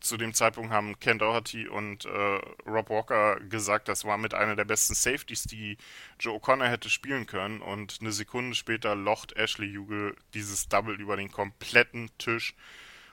zu 0.00 0.16
dem 0.16 0.34
Zeitpunkt 0.34 0.72
haben 0.72 0.98
Ken 0.98 1.18
Doherty 1.18 1.68
und 1.68 2.04
äh, 2.04 2.40
Rob 2.66 2.90
Walker 2.90 3.38
gesagt, 3.40 3.88
das 3.88 4.04
war 4.04 4.18
mit 4.18 4.34
einer 4.34 4.56
der 4.56 4.64
besten 4.64 4.94
Safeties, 4.94 5.44
die 5.44 5.76
Joe 6.18 6.38
O'Connor 6.38 6.66
hätte 6.66 6.90
spielen 6.90 7.26
können. 7.26 7.60
Und 7.60 7.98
eine 8.00 8.12
Sekunde 8.12 8.54
später 8.54 8.94
locht 8.94 9.36
Ashley 9.36 9.72
Hugel 9.74 10.16
dieses 10.34 10.68
Double 10.68 10.94
über 11.00 11.16
den 11.16 11.30
kompletten 11.30 12.10
Tisch 12.18 12.54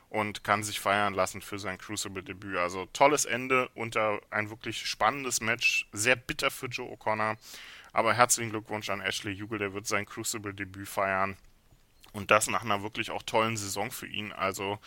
und 0.10 0.44
kann 0.44 0.63
sich 0.63 0.80
feiern 0.80 1.13
lassen 1.13 1.42
für 1.42 1.60
sein 1.60 1.77
Crucible-Debüt. 1.77 2.57
Also 2.57 2.88
tolles 2.94 3.25
Ende 3.25 3.69
und 3.75 3.98
ein 3.98 4.50
wirklich 4.50 4.86
spannendes 4.86 5.42
Match. 5.42 5.88
Sehr 5.92 6.16
bitter 6.16 6.51
für 6.51 6.68
Joe 6.68 6.92
O'Connor. 6.92 7.38
Aber 7.95 8.13
herzlichen 8.13 8.50
Glückwunsch 8.50 8.89
an 8.89 9.00
Ashley 9.00 9.31
Jugel, 9.31 9.57
der 9.57 9.74
wird 9.74 9.88
sein 9.88 10.06
Crucible-Debüt 10.06 10.86
feiern. 10.86 11.38
Und 12.12 12.30
das 12.30 12.47
nach 12.47 12.62
einer 12.62 12.83
wirklich 12.83 13.09
auch 13.09 13.24
tollen 13.24 13.56
Saison 13.56 13.89
für 13.89 14.06
ihn. 14.06 14.33
Also 14.33 14.80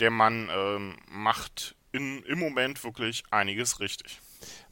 der 0.00 0.10
Mann 0.10 0.48
ähm, 0.52 0.96
macht 1.08 1.76
in, 1.92 2.24
im 2.24 2.40
Moment 2.40 2.82
wirklich 2.82 3.22
einiges 3.30 3.78
richtig. 3.78 4.20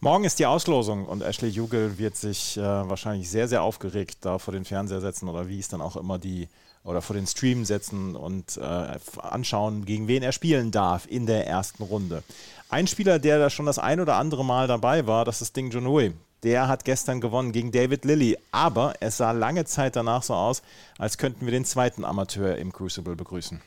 Morgen 0.00 0.24
ist 0.24 0.40
die 0.40 0.46
Auslosung 0.46 1.06
und 1.06 1.22
Ashley 1.22 1.50
Jugel 1.50 1.98
wird 1.98 2.16
sich 2.16 2.56
äh, 2.56 2.62
wahrscheinlich 2.62 3.30
sehr, 3.30 3.46
sehr 3.46 3.62
aufgeregt 3.62 4.18
da 4.22 4.38
vor 4.38 4.52
den 4.52 4.64
Fernseher 4.64 5.00
setzen 5.00 5.28
oder 5.28 5.46
wie 5.46 5.60
es 5.60 5.68
dann 5.68 5.80
auch 5.80 5.94
immer 5.94 6.18
die 6.18 6.48
oder 6.82 7.00
vor 7.00 7.14
den 7.14 7.28
Stream 7.28 7.64
setzen 7.64 8.16
und 8.16 8.56
äh, 8.56 8.98
anschauen, 9.18 9.84
gegen 9.84 10.08
wen 10.08 10.24
er 10.24 10.32
spielen 10.32 10.72
darf 10.72 11.06
in 11.06 11.26
der 11.26 11.46
ersten 11.46 11.84
Runde. 11.84 12.24
Ein 12.70 12.88
Spieler, 12.88 13.20
der 13.20 13.38
da 13.38 13.50
schon 13.50 13.66
das 13.66 13.78
ein 13.78 14.00
oder 14.00 14.16
andere 14.16 14.44
Mal 14.44 14.66
dabei 14.66 15.06
war, 15.06 15.24
das 15.24 15.42
ist 15.42 15.54
Ding 15.54 15.70
Junhui. 15.70 16.12
Der 16.44 16.68
hat 16.68 16.84
gestern 16.84 17.20
gewonnen 17.20 17.52
gegen 17.52 17.72
David 17.72 18.04
Lilly, 18.04 18.38
aber 18.52 18.94
es 19.00 19.16
sah 19.16 19.32
lange 19.32 19.64
Zeit 19.64 19.96
danach 19.96 20.22
so 20.22 20.34
aus, 20.34 20.62
als 20.96 21.18
könnten 21.18 21.46
wir 21.46 21.52
den 21.52 21.64
zweiten 21.64 22.04
Amateur 22.04 22.56
im 22.56 22.72
Crucible 22.72 23.16
begrüßen. 23.16 23.60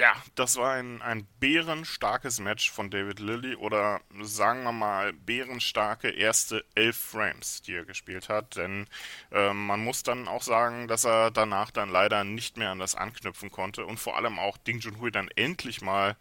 Ja, 0.00 0.14
das 0.34 0.56
war 0.56 0.72
ein, 0.72 1.02
ein 1.02 1.26
bärenstarkes 1.40 2.40
Match 2.40 2.70
von 2.70 2.88
David 2.88 3.20
Lilly 3.20 3.54
oder 3.54 4.00
sagen 4.22 4.62
wir 4.62 4.72
mal 4.72 5.12
bärenstarke 5.12 6.08
erste 6.08 6.64
elf 6.74 6.96
Frames, 6.96 7.60
die 7.60 7.74
er 7.74 7.84
gespielt 7.84 8.30
hat. 8.30 8.56
Denn 8.56 8.86
äh, 9.30 9.52
man 9.52 9.84
muss 9.84 10.02
dann 10.02 10.26
auch 10.26 10.40
sagen, 10.40 10.88
dass 10.88 11.04
er 11.04 11.30
danach 11.30 11.70
dann 11.70 11.90
leider 11.90 12.24
nicht 12.24 12.56
mehr 12.56 12.70
an 12.70 12.78
das 12.78 12.94
anknüpfen 12.94 13.50
konnte 13.50 13.84
und 13.84 14.00
vor 14.00 14.16
allem 14.16 14.38
auch 14.38 14.56
Ding 14.56 14.78
Junhui 14.78 15.10
dann 15.10 15.28
endlich 15.36 15.82
mal 15.82 16.16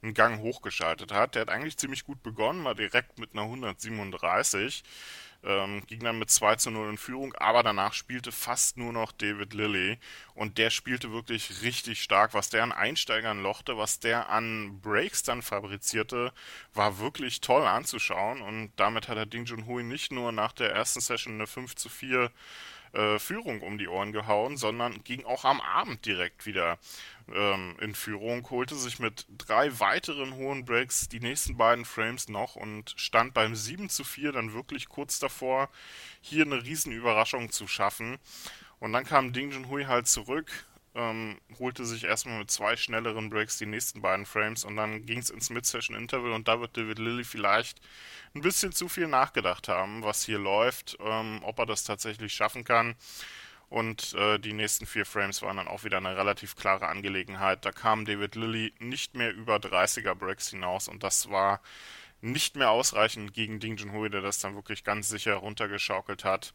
einen 0.00 0.14
Gang 0.14 0.38
hochgeschaltet 0.38 1.10
hat. 1.10 1.34
Der 1.34 1.42
hat 1.42 1.50
eigentlich 1.50 1.76
ziemlich 1.76 2.04
gut 2.04 2.22
begonnen, 2.22 2.62
mal 2.62 2.76
direkt 2.76 3.18
mit 3.18 3.32
einer 3.32 3.42
137 3.42 4.84
ähm, 5.46 5.82
ging 5.86 6.00
dann 6.00 6.18
mit 6.18 6.30
2 6.30 6.56
zu 6.56 6.70
0 6.70 6.90
in 6.90 6.98
Führung, 6.98 7.34
aber 7.34 7.62
danach 7.62 7.92
spielte 7.92 8.32
fast 8.32 8.76
nur 8.76 8.92
noch 8.92 9.12
David 9.12 9.54
Lilly 9.54 9.98
und 10.34 10.58
der 10.58 10.70
spielte 10.70 11.12
wirklich 11.12 11.62
richtig 11.62 12.02
stark. 12.02 12.34
Was 12.34 12.50
der 12.50 12.62
an 12.62 12.72
Einsteigern 12.72 13.42
lochte, 13.42 13.76
was 13.78 14.00
der 14.00 14.28
an 14.30 14.80
Breaks 14.80 15.22
dann 15.22 15.42
fabrizierte, 15.42 16.32
war 16.72 16.98
wirklich 16.98 17.40
toll 17.40 17.66
anzuschauen 17.66 18.42
und 18.42 18.72
damit 18.76 19.08
hat 19.08 19.16
er 19.16 19.26
Ding 19.26 19.44
Junhui 19.44 19.82
nicht 19.82 20.12
nur 20.12 20.32
nach 20.32 20.52
der 20.52 20.72
ersten 20.72 21.00
Session 21.00 21.34
eine 21.34 21.46
5 21.46 21.74
zu 21.76 21.88
4 21.88 22.30
äh, 22.94 23.18
Führung 23.18 23.60
um 23.60 23.78
die 23.78 23.88
Ohren 23.88 24.12
gehauen, 24.12 24.56
sondern 24.56 25.02
ging 25.04 25.24
auch 25.24 25.44
am 25.44 25.60
Abend 25.60 26.06
direkt 26.06 26.46
wieder 26.46 26.78
ähm, 27.32 27.76
in 27.80 27.94
Führung, 27.94 28.48
holte 28.50 28.76
sich 28.76 28.98
mit 28.98 29.26
drei 29.36 29.80
weiteren 29.80 30.34
hohen 30.36 30.64
Breaks 30.64 31.08
die 31.08 31.20
nächsten 31.20 31.56
beiden 31.56 31.84
Frames 31.84 32.28
noch 32.28 32.56
und 32.56 32.94
stand 32.96 33.34
beim 33.34 33.54
7 33.54 33.88
zu 33.88 34.04
4 34.04 34.32
dann 34.32 34.52
wirklich 34.52 34.88
kurz 34.88 35.18
davor, 35.18 35.68
hier 36.20 36.44
eine 36.44 36.62
Riesenüberraschung 36.62 37.50
zu 37.50 37.66
schaffen. 37.66 38.18
Und 38.78 38.92
dann 38.92 39.04
kam 39.04 39.32
Ding 39.32 39.50
Junhui 39.50 39.84
halt 39.84 40.06
zurück, 40.06 40.50
ähm, 40.94 41.38
holte 41.58 41.84
sich 41.84 42.04
erstmal 42.04 42.38
mit 42.38 42.50
zwei 42.50 42.76
schnelleren 42.76 43.30
Breaks 43.30 43.58
die 43.58 43.66
nächsten 43.66 44.00
beiden 44.00 44.26
Frames 44.26 44.64
und 44.64 44.76
dann 44.76 45.06
ging 45.06 45.18
es 45.18 45.30
ins 45.30 45.50
Mid-Session-Interval 45.50 46.32
und 46.32 46.48
da 46.48 46.60
wird 46.60 46.76
David 46.76 46.98
Lilly 46.98 47.24
vielleicht 47.24 47.80
ein 48.34 48.42
bisschen 48.42 48.72
zu 48.72 48.88
viel 48.88 49.08
nachgedacht 49.08 49.68
haben, 49.68 50.02
was 50.02 50.24
hier 50.24 50.38
läuft, 50.38 50.96
ähm, 51.00 51.40
ob 51.42 51.58
er 51.58 51.66
das 51.66 51.84
tatsächlich 51.84 52.32
schaffen 52.32 52.64
kann. 52.64 52.94
Und 53.68 54.14
äh, 54.14 54.38
die 54.38 54.52
nächsten 54.52 54.86
vier 54.86 55.04
Frames 55.04 55.42
waren 55.42 55.56
dann 55.56 55.68
auch 55.68 55.84
wieder 55.84 55.96
eine 55.96 56.16
relativ 56.16 56.54
klare 56.54 56.86
Angelegenheit. 56.86 57.64
Da 57.64 57.72
kam 57.72 58.04
David 58.04 58.36
Lilly 58.36 58.72
nicht 58.78 59.16
mehr 59.16 59.32
über 59.34 59.56
30er 59.56 60.14
Breaks 60.14 60.50
hinaus 60.50 60.86
und 60.86 61.02
das 61.02 61.28
war 61.30 61.60
nicht 62.24 62.56
mehr 62.56 62.70
ausreichend 62.70 63.34
gegen 63.34 63.60
Ding 63.60 63.76
Junhui, 63.76 64.08
der 64.08 64.22
das 64.22 64.38
dann 64.38 64.54
wirklich 64.54 64.82
ganz 64.82 65.08
sicher 65.08 65.34
runtergeschaukelt 65.34 66.24
hat. 66.24 66.54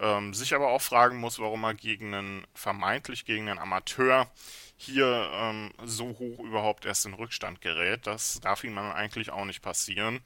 Ähm, 0.00 0.34
sich 0.34 0.54
aber 0.54 0.68
auch 0.68 0.82
fragen 0.82 1.18
muss, 1.18 1.38
warum 1.38 1.64
er 1.64 1.74
gegen 1.74 2.14
einen, 2.14 2.46
vermeintlich 2.54 3.24
gegen 3.24 3.48
einen 3.48 3.58
Amateur 3.58 4.26
hier 4.84 5.30
ähm, 5.32 5.70
so 5.84 6.08
hoch 6.18 6.40
überhaupt 6.40 6.84
erst 6.86 7.06
in 7.06 7.14
Rückstand 7.14 7.60
gerät. 7.60 8.06
Das 8.06 8.40
darf 8.40 8.64
ihm 8.64 8.74
dann 8.74 8.90
eigentlich 8.90 9.30
auch 9.30 9.44
nicht 9.44 9.62
passieren. 9.62 10.20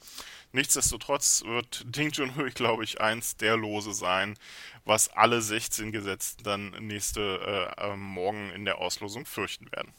Nichtsdestotrotz 0.52 1.42
wird 1.44 1.84
Ding 1.94 2.10
Junhui, 2.12 2.50
glaube 2.50 2.82
ich, 2.82 3.00
eins 3.00 3.36
der 3.36 3.58
Lose 3.58 3.92
sein, 3.92 4.38
was 4.86 5.08
alle 5.08 5.42
16 5.42 5.92
Gesetzten 5.92 6.44
dann 6.44 6.70
nächste 6.80 7.74
äh, 7.78 7.92
äh, 7.92 7.96
Morgen 7.96 8.50
in 8.52 8.64
der 8.64 8.78
Auslosung 8.78 9.26
fürchten 9.26 9.70
werden. 9.72 9.92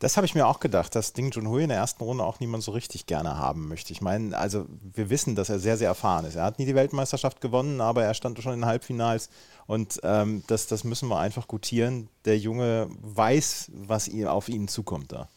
Das 0.00 0.16
habe 0.16 0.26
ich 0.26 0.34
mir 0.34 0.46
auch 0.46 0.58
gedacht, 0.58 0.94
dass 0.96 1.12
Ding 1.12 1.30
Junhui 1.30 1.62
in 1.62 1.68
der 1.68 1.78
ersten 1.78 2.02
Runde 2.02 2.24
auch 2.24 2.40
niemand 2.40 2.64
so 2.64 2.72
richtig 2.72 3.06
gerne 3.06 3.36
haben 3.36 3.68
möchte. 3.68 3.92
Ich 3.92 4.00
meine, 4.00 4.36
also 4.36 4.66
wir 4.94 5.10
wissen, 5.10 5.36
dass 5.36 5.50
er 5.50 5.60
sehr, 5.60 5.76
sehr 5.76 5.88
erfahren 5.88 6.24
ist. 6.24 6.34
Er 6.34 6.44
hat 6.44 6.58
nie 6.58 6.66
die 6.66 6.74
Weltmeisterschaft 6.74 7.40
gewonnen, 7.40 7.80
aber 7.80 8.02
er 8.02 8.14
stand 8.14 8.42
schon 8.42 8.54
in 8.54 8.66
Halbfinals 9.10 9.30
und 9.66 10.00
ähm, 10.02 10.42
das, 10.46 10.66
das 10.66 10.84
müssen 10.84 11.08
wir 11.08 11.18
einfach 11.18 11.46
gutieren. 11.46 12.08
Der 12.24 12.38
Junge 12.38 12.88
weiß, 13.02 13.70
was 13.74 14.08
ihm, 14.08 14.26
auf 14.26 14.48
ihn 14.48 14.68
zukommt 14.68 15.12
da. 15.12 15.28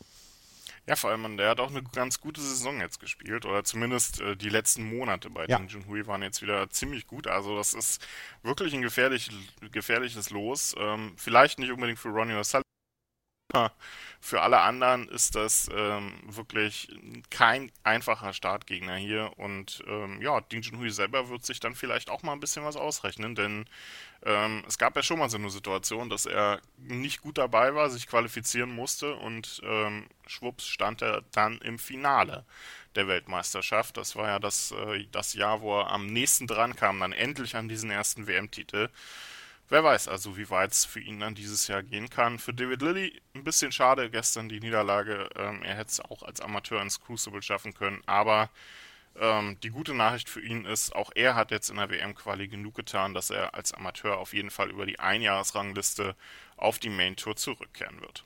Ja, 0.85 0.97
vor 0.97 1.11
allem, 1.11 1.37
der 1.37 1.49
hat 1.49 1.61
auch 1.61 1.69
eine 1.69 1.81
ganz 1.81 2.19
gute 2.19 2.41
Saison 2.41 2.81
jetzt 2.81 2.99
gespielt, 2.99 3.45
oder 3.45 3.63
zumindest 3.63 4.19
äh, 4.19 4.35
die 4.35 4.49
letzten 4.49 4.83
Monate 4.83 5.29
bei 5.29 5.45
ja. 5.45 5.57
Ding 5.57 5.69
Junhui 5.69 6.05
waren 6.07 6.21
jetzt 6.23 6.41
wieder 6.41 6.69
ziemlich 6.69 7.07
gut. 7.07 7.27
Also 7.27 7.55
das 7.55 7.73
ist 7.73 8.05
wirklich 8.41 8.73
ein 8.73 8.81
gefährlich, 8.81 9.29
gefährliches 9.71 10.29
Los. 10.29 10.75
Ähm, 10.77 11.13
vielleicht 11.15 11.59
nicht 11.59 11.71
unbedingt 11.71 11.99
für 11.99 12.09
Ronnie 12.09 12.33
O'Sullivan, 12.33 12.63
für 14.19 14.41
alle 14.41 14.61
anderen 14.61 15.07
ist 15.09 15.35
das 15.35 15.69
ähm, 15.75 16.13
wirklich 16.25 16.87
kein 17.29 17.71
einfacher 17.83 18.33
Startgegner 18.33 18.95
hier. 18.95 19.31
Und 19.37 19.83
ähm, 19.87 20.21
ja, 20.21 20.41
Ding 20.41 20.61
Junhui 20.61 20.89
selber 20.91 21.29
wird 21.29 21.45
sich 21.45 21.59
dann 21.59 21.75
vielleicht 21.75 22.09
auch 22.09 22.23
mal 22.23 22.33
ein 22.33 22.39
bisschen 22.39 22.63
was 22.63 22.75
ausrechnen, 22.75 23.35
denn 23.35 23.65
ähm, 24.25 24.63
es 24.67 24.77
gab 24.77 24.95
ja 24.95 25.03
schon 25.03 25.19
mal 25.19 25.29
so 25.29 25.37
eine 25.37 25.49
Situation, 25.49 26.09
dass 26.09 26.25
er 26.25 26.61
nicht 26.77 27.21
gut 27.21 27.37
dabei 27.37 27.75
war, 27.75 27.89
sich 27.89 28.07
qualifizieren 28.07 28.73
musste 28.73 29.15
und 29.15 29.61
ähm, 29.65 30.07
schwupps 30.25 30.67
stand 30.67 31.01
er 31.01 31.23
dann 31.31 31.57
im 31.59 31.77
Finale 31.77 32.45
der 32.95 33.07
Weltmeisterschaft. 33.07 33.97
Das 33.97 34.15
war 34.15 34.27
ja 34.27 34.39
das, 34.39 34.71
äh, 34.71 35.05
das 35.11 35.33
Jahr, 35.33 35.61
wo 35.61 35.79
er 35.81 35.91
am 35.91 36.07
nächsten 36.07 36.47
dran 36.47 36.75
kam, 36.75 36.99
dann 36.99 37.11
endlich 37.11 37.55
an 37.55 37.67
diesen 37.67 37.89
ersten 37.91 38.27
WM-Titel. 38.27 38.89
Wer 39.69 39.83
weiß 39.83 40.07
also, 40.07 40.37
wie 40.37 40.49
weit 40.49 40.71
es 40.71 40.85
für 40.85 40.99
ihn 40.99 41.19
dann 41.19 41.35
dieses 41.35 41.67
Jahr 41.67 41.83
gehen 41.83 42.09
kann. 42.09 42.37
Für 42.37 42.53
David 42.53 42.81
Lilly 42.81 43.21
ein 43.33 43.43
bisschen 43.43 43.71
schade 43.71 44.09
gestern 44.09 44.49
die 44.49 44.59
Niederlage. 44.59 45.29
Ähm, 45.35 45.63
er 45.63 45.75
hätte 45.75 45.91
es 45.91 45.99
auch 45.99 46.23
als 46.23 46.41
Amateur 46.41 46.81
ins 46.81 47.01
Crucible 47.01 47.41
schaffen 47.41 47.73
können, 47.73 48.01
aber 48.05 48.49
ähm, 49.19 49.57
die 49.61 49.69
gute 49.69 49.93
Nachricht 49.93 50.29
für 50.29 50.41
ihn 50.41 50.65
ist, 50.65 50.95
auch 50.95 51.11
er 51.13 51.35
hat 51.35 51.51
jetzt 51.51 51.69
in 51.69 51.77
der 51.77 51.89
WM-Quali 51.89 52.47
genug 52.47 52.75
getan, 52.75 53.13
dass 53.13 53.29
er 53.29 53.53
als 53.53 53.73
Amateur 53.73 54.17
auf 54.17 54.33
jeden 54.33 54.49
Fall 54.49 54.69
über 54.69 54.85
die 54.85 54.99
Einjahresrangliste 54.99 56.15
auf 56.57 56.79
die 56.79 56.89
Main 56.89 57.15
Tour 57.15 57.35
zurückkehren 57.35 58.01
wird. 58.01 58.25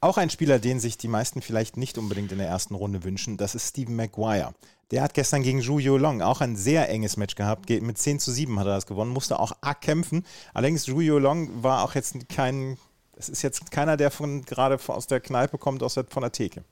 Auch 0.00 0.16
ein 0.16 0.30
Spieler, 0.30 0.58
den 0.58 0.80
sich 0.80 0.98
die 0.98 1.08
meisten 1.08 1.42
vielleicht 1.42 1.76
nicht 1.76 1.98
unbedingt 1.98 2.32
in 2.32 2.38
der 2.38 2.48
ersten 2.48 2.74
Runde 2.74 3.04
wünschen, 3.04 3.36
das 3.36 3.54
ist 3.54 3.68
Stephen 3.68 3.96
Maguire. 3.96 4.54
Der 4.90 5.02
hat 5.02 5.12
gestern 5.12 5.42
gegen 5.42 5.60
Zhu 5.60 5.78
Yolong 5.78 6.22
auch 6.22 6.40
ein 6.40 6.56
sehr 6.56 6.88
enges 6.88 7.18
Match 7.18 7.34
gehabt. 7.34 7.68
Mit 7.68 7.98
10 7.98 8.20
zu 8.20 8.32
7 8.32 8.58
hat 8.58 8.66
er 8.66 8.74
das 8.74 8.86
gewonnen, 8.86 9.12
musste 9.12 9.38
auch 9.38 9.52
arg 9.60 9.82
kämpfen. 9.82 10.24
Allerdings 10.54 10.84
Zhu 10.84 11.00
Yolong 11.00 11.62
war 11.62 11.84
auch 11.84 11.94
jetzt 11.94 12.28
kein, 12.30 12.78
es 13.16 13.28
ist 13.28 13.42
jetzt 13.42 13.70
keiner, 13.70 13.98
der 13.98 14.10
von 14.10 14.44
gerade 14.46 14.78
aus 14.86 15.06
der 15.06 15.20
Kneipe 15.20 15.58
kommt, 15.58 15.82
aus 15.82 15.94
der, 15.94 16.06
von 16.06 16.22
der 16.22 16.32
Theke. 16.32 16.64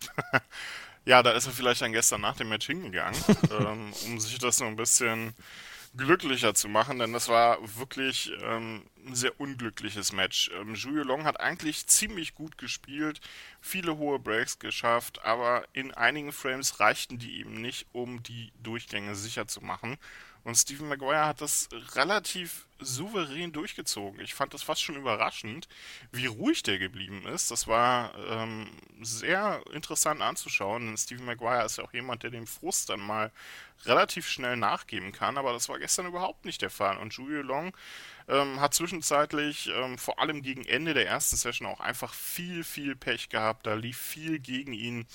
Ja, 1.06 1.22
da 1.22 1.30
ist 1.30 1.46
er 1.46 1.52
vielleicht 1.52 1.82
dann 1.82 1.92
gestern 1.92 2.20
nach 2.20 2.36
dem 2.36 2.48
Match 2.48 2.66
hingegangen, 2.66 3.18
ähm, 3.60 3.92
um 4.06 4.18
sich 4.18 4.38
das 4.38 4.56
so 4.56 4.64
ein 4.64 4.74
bisschen 4.74 5.34
glücklicher 5.96 6.52
zu 6.52 6.68
machen, 6.68 6.98
denn 6.98 7.12
das 7.12 7.28
war 7.28 7.58
wirklich 7.78 8.32
ähm, 8.42 8.82
ein 9.06 9.14
sehr 9.14 9.40
unglückliches 9.40 10.12
Match. 10.12 10.50
Ähm, 10.60 10.74
Julio 10.74 11.04
Long 11.04 11.24
hat 11.24 11.40
eigentlich 11.40 11.86
ziemlich 11.86 12.34
gut 12.34 12.58
gespielt, 12.58 13.20
viele 13.60 13.96
hohe 13.96 14.18
Breaks 14.18 14.58
geschafft, 14.58 15.24
aber 15.24 15.64
in 15.72 15.94
einigen 15.94 16.32
Frames 16.32 16.80
reichten 16.80 17.18
die 17.18 17.38
eben 17.38 17.62
nicht, 17.62 17.86
um 17.92 18.22
die 18.24 18.52
Durchgänge 18.64 19.14
sicher 19.14 19.46
zu 19.46 19.60
machen. 19.60 19.96
Und 20.42 20.56
Stephen 20.56 20.88
Maguire 20.88 21.26
hat 21.26 21.40
das 21.40 21.68
relativ 21.94 22.66
souverän 22.78 23.52
durchgezogen. 23.52 24.20
Ich 24.20 24.34
fand 24.34 24.54
das 24.54 24.62
fast 24.62 24.82
schon 24.82 24.96
überraschend, 24.96 25.68
wie 26.12 26.26
ruhig 26.26 26.62
der 26.62 26.78
geblieben 26.78 27.26
ist. 27.26 27.50
Das 27.50 27.66
war 27.66 28.14
ähm, 28.28 28.68
sehr 29.00 29.62
interessant 29.72 30.22
anzuschauen. 30.22 30.96
Stephen 30.96 31.26
Maguire 31.26 31.64
ist 31.64 31.78
ja 31.78 31.84
auch 31.84 31.92
jemand, 31.92 32.22
der 32.22 32.30
dem 32.30 32.46
Frust 32.46 32.88
dann 32.88 33.00
mal 33.00 33.32
relativ 33.84 34.28
schnell 34.28 34.56
nachgeben 34.56 35.12
kann. 35.12 35.38
Aber 35.38 35.52
das 35.52 35.68
war 35.68 35.78
gestern 35.78 36.06
überhaupt 36.06 36.44
nicht 36.44 36.62
der 36.62 36.70
Fall. 36.70 36.96
Und 36.98 37.14
Julio 37.14 37.42
Long 37.42 37.72
ähm, 38.28 38.60
hat 38.60 38.74
zwischenzeitlich 38.74 39.70
ähm, 39.74 39.98
vor 39.98 40.18
allem 40.18 40.42
gegen 40.42 40.64
Ende 40.64 40.94
der 40.94 41.06
ersten 41.06 41.36
Session 41.36 41.68
auch 41.68 41.80
einfach 41.80 42.12
viel, 42.14 42.64
viel 42.64 42.96
Pech 42.96 43.28
gehabt. 43.28 43.66
Da 43.66 43.74
lief 43.74 43.98
viel 43.98 44.38
gegen 44.38 44.72
ihn, 44.72 45.06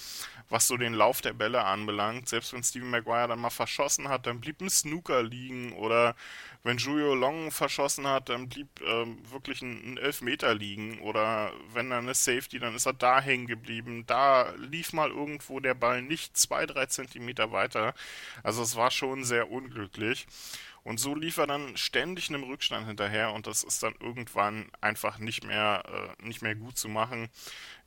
was 0.49 0.67
so 0.67 0.77
den 0.77 0.93
Lauf 0.93 1.21
der 1.21 1.33
Bälle 1.33 1.63
anbelangt. 1.63 2.29
Selbst 2.29 2.53
wenn 2.53 2.63
Steven 2.63 2.89
Maguire 2.89 3.27
dann 3.27 3.39
mal 3.39 3.49
verschossen 3.49 4.07
hat, 4.07 4.27
dann 4.27 4.39
blieb 4.39 4.61
ein 4.61 4.69
Snooker 4.69 5.23
liegen 5.23 5.73
oder 5.73 6.15
wenn 6.63 6.77
Julio 6.77 7.15
Long 7.15 7.50
verschossen 7.51 8.07
hat, 8.07 8.29
dann 8.29 8.49
blieb 8.49 8.67
ähm, 8.81 9.19
wirklich 9.29 9.61
ein, 9.61 9.93
ein 9.93 9.97
Elfmeter 9.97 10.53
liegen 10.55 10.99
oder 11.01 11.51
wenn 11.73 11.89
dann 11.89 12.05
eine 12.05 12.13
Safety, 12.13 12.59
dann 12.59 12.75
ist 12.75 12.85
er 12.85 12.93
da 12.93 13.21
hängen 13.21 13.47
geblieben. 13.47 14.05
Da 14.07 14.51
lief 14.57 14.93
mal 14.93 15.09
irgendwo 15.09 15.59
der 15.59 15.73
Ball 15.73 16.01
nicht 16.01 16.37
zwei, 16.37 16.65
drei 16.65 16.87
Zentimeter 16.87 17.51
weiter. 17.51 17.93
Also 18.43 18.63
es 18.63 18.75
war 18.75 18.91
schon 18.91 19.23
sehr 19.23 19.51
unglücklich. 19.51 20.27
Und 20.83 20.99
so 20.99 21.13
lief 21.13 21.37
er 21.37 21.45
dann 21.45 21.77
ständig 21.77 22.29
einem 22.29 22.43
Rückstand 22.43 22.87
hinterher 22.87 23.33
und 23.33 23.45
das 23.45 23.63
ist 23.63 23.83
dann 23.83 23.93
irgendwann 23.99 24.71
einfach 24.81 25.19
nicht 25.19 25.43
mehr, 25.43 25.83
äh, 26.19 26.25
nicht 26.25 26.41
mehr 26.41 26.55
gut 26.55 26.77
zu 26.77 26.89
machen. 26.89 27.29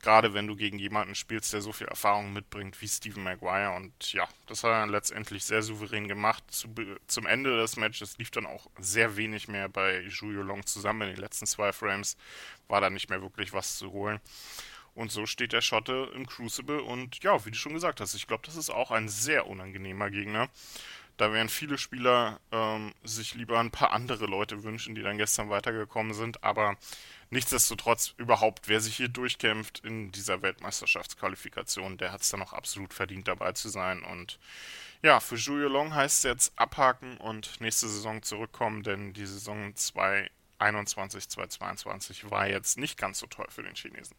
Gerade 0.05 0.35
wenn 0.35 0.47
du 0.47 0.55
gegen 0.55 0.79
jemanden 0.79 1.15
spielst, 1.15 1.55
der 1.55 1.63
so 1.63 1.73
viel 1.73 1.87
Erfahrung 1.87 2.35
mitbringt 2.35 2.79
wie 2.83 2.89
Steven 2.89 3.23
Maguire. 3.23 3.75
Und 3.75 4.13
ja, 4.13 4.29
das 4.47 4.63
hat 4.63 4.73
er 4.73 4.81
dann 4.81 4.91
letztendlich 4.91 5.47
sehr 5.47 5.63
souverän 5.63 6.09
gemacht. 6.09 6.45
Zu, 6.49 6.69
zum 7.07 7.25
Ende 7.25 7.57
des 7.57 7.77
Matches 7.77 8.19
lief 8.19 8.31
dann 8.31 8.45
auch 8.45 8.67
sehr 8.79 9.17
wenig 9.17 9.49
mehr 9.49 9.71
bei 9.71 10.03
Julio 10.03 10.43
Long 10.43 10.67
zusammen. 10.67 11.09
In 11.09 11.15
den 11.15 11.23
letzten 11.23 11.47
zwei 11.47 11.73
Frames 11.73 12.19
war 12.69 12.83
da 12.83 12.91
nicht 12.91 13.09
mehr 13.09 13.23
wirklich 13.23 13.55
was 13.55 13.79
zu 13.79 13.93
holen. 13.93 14.21
Und 14.95 15.11
so 15.11 15.25
steht 15.25 15.55
der 15.55 15.63
Schotte 15.63 16.13
im 16.15 16.27
Crucible 16.27 16.83
und 16.83 17.25
ja, 17.25 17.43
wie 17.47 17.51
du 17.51 17.57
schon 17.57 17.73
gesagt 17.73 18.03
hast, 18.03 18.15
ich 18.15 18.27
glaube, 18.27 18.45
das 18.45 18.57
ist 18.57 18.69
auch 18.69 18.91
ein 18.91 19.09
sehr 19.09 19.47
unangenehmer 19.47 20.11
Gegner. 20.11 20.51
Da 21.17 21.33
werden 21.33 21.49
viele 21.49 21.79
Spieler 21.79 22.41
ähm, 22.53 22.93
sich 23.05 23.35
lieber 23.35 23.59
ein 23.59 23.71
paar 23.71 23.93
andere 23.93 24.27
Leute 24.27 24.65
wünschen, 24.65 24.95
die 24.95 25.03
dann 25.03 25.17
gestern 25.17 25.49
weitergekommen 25.49 26.13
sind. 26.13 26.45
Aber 26.45 26.77
nichtsdestotrotz 27.35 28.15
überhaupt, 28.17 28.69
wer 28.69 28.81
sich 28.81 28.97
hier 28.97 29.09
durchkämpft 29.09 29.81
in 29.81 30.13
dieser 30.13 30.41
Weltmeisterschaftsqualifikation, 30.41 31.99
der 31.99 32.13
hat 32.13 32.23
es 32.23 32.31
dann 32.31 32.41
auch 32.41 32.53
absolut 32.53 32.95
verdient, 32.95 33.29
dabei 33.29 33.53
zu 33.53 33.69
sein. 33.69 34.03
Und 34.03 34.39
ja, 35.03 35.21
für 35.21 35.35
Julio 35.35 35.69
Long 35.69 35.95
heißt 35.95 36.19
es 36.19 36.23
jetzt 36.23 36.53
abhaken 36.57 37.19
und 37.19 37.61
nächste 37.61 37.89
Saison 37.89 38.23
zurückkommen, 38.23 38.85
denn 38.85 39.13
die 39.13 39.27
Saison 39.27 39.75
2021, 40.59 41.29
2022 41.29 42.31
war 42.31 42.49
jetzt 42.49 42.79
nicht 42.79 42.99
ganz 42.99 43.19
so 43.19 43.27
toll 43.27 43.47
für 43.49 43.63
den 43.63 43.75
Chinesen. 43.75 44.17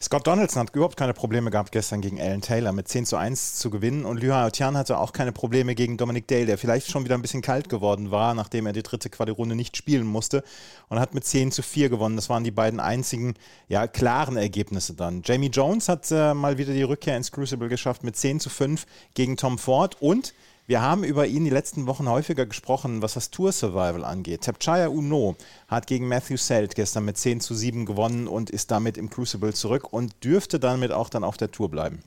Scott 0.00 0.26
Donaldson 0.26 0.62
hat 0.62 0.74
überhaupt 0.74 0.96
keine 0.96 1.12
Probleme 1.12 1.50
gehabt, 1.50 1.70
gestern 1.70 2.00
gegen 2.00 2.20
Alan 2.20 2.40
Taylor 2.40 2.72
mit 2.72 2.88
10 2.88 3.06
zu 3.06 3.16
1 3.16 3.56
zu 3.56 3.70
gewinnen. 3.70 4.04
Und 4.04 4.20
Liu 4.20 4.32
Haotian 4.32 4.76
hatte 4.76 4.98
auch 4.98 5.12
keine 5.12 5.32
Probleme 5.32 5.74
gegen 5.74 5.96
Dominic 5.96 6.26
Dale, 6.28 6.46
der 6.46 6.58
vielleicht 6.58 6.90
schon 6.90 7.04
wieder 7.04 7.14
ein 7.14 7.22
bisschen 7.22 7.42
kalt 7.42 7.68
geworden 7.68 8.10
war, 8.10 8.34
nachdem 8.34 8.66
er 8.66 8.72
die 8.72 8.82
dritte 8.82 9.10
Quali-Runde 9.10 9.54
nicht 9.54 9.76
spielen 9.76 10.06
musste. 10.06 10.42
Und 10.88 10.98
hat 10.98 11.14
mit 11.14 11.24
10 11.24 11.52
zu 11.52 11.62
4 11.62 11.88
gewonnen. 11.88 12.16
Das 12.16 12.28
waren 12.28 12.42
die 12.42 12.50
beiden 12.50 12.80
einzigen 12.80 13.34
ja, 13.68 13.86
klaren 13.86 14.36
Ergebnisse 14.36 14.94
dann. 14.94 15.22
Jamie 15.24 15.50
Jones 15.50 15.88
hat 15.88 16.10
äh, 16.10 16.34
mal 16.34 16.58
wieder 16.58 16.72
die 16.72 16.82
Rückkehr 16.82 17.16
ins 17.16 17.30
Crucible 17.30 17.68
geschafft 17.68 18.02
mit 18.02 18.16
10 18.16 18.40
zu 18.40 18.50
5 18.50 18.86
gegen 19.14 19.36
Tom 19.36 19.58
Ford. 19.58 20.00
Und 20.00 20.34
wir 20.68 20.82
haben 20.82 21.04
über 21.04 21.26
ihn 21.28 21.44
die 21.44 21.50
letzten 21.50 21.86
Wochen 21.86 22.08
häufiger 22.08 22.44
gesprochen, 22.44 23.00
was 23.00 23.14
das 23.14 23.30
Tour 23.30 23.52
Survival 23.52 24.04
angeht. 24.04 24.42
Tapchaya 24.42 24.88
Uno 24.88 25.36
hat 25.68 25.86
gegen 25.86 26.08
Matthew 26.08 26.38
Selt 26.38 26.74
gestern 26.74 27.04
mit 27.04 27.16
10 27.16 27.40
zu 27.40 27.54
7 27.54 27.86
gewonnen 27.86 28.26
und 28.26 28.50
ist 28.50 28.72
damit 28.72 28.98
im 28.98 29.08
Crucible 29.08 29.54
zurück 29.54 29.92
und 29.92 30.24
dürfte 30.24 30.58
damit 30.58 30.90
auch 30.90 31.08
dann 31.08 31.22
auf 31.22 31.36
der 31.36 31.52
Tour 31.52 31.70
bleiben. 31.70 32.02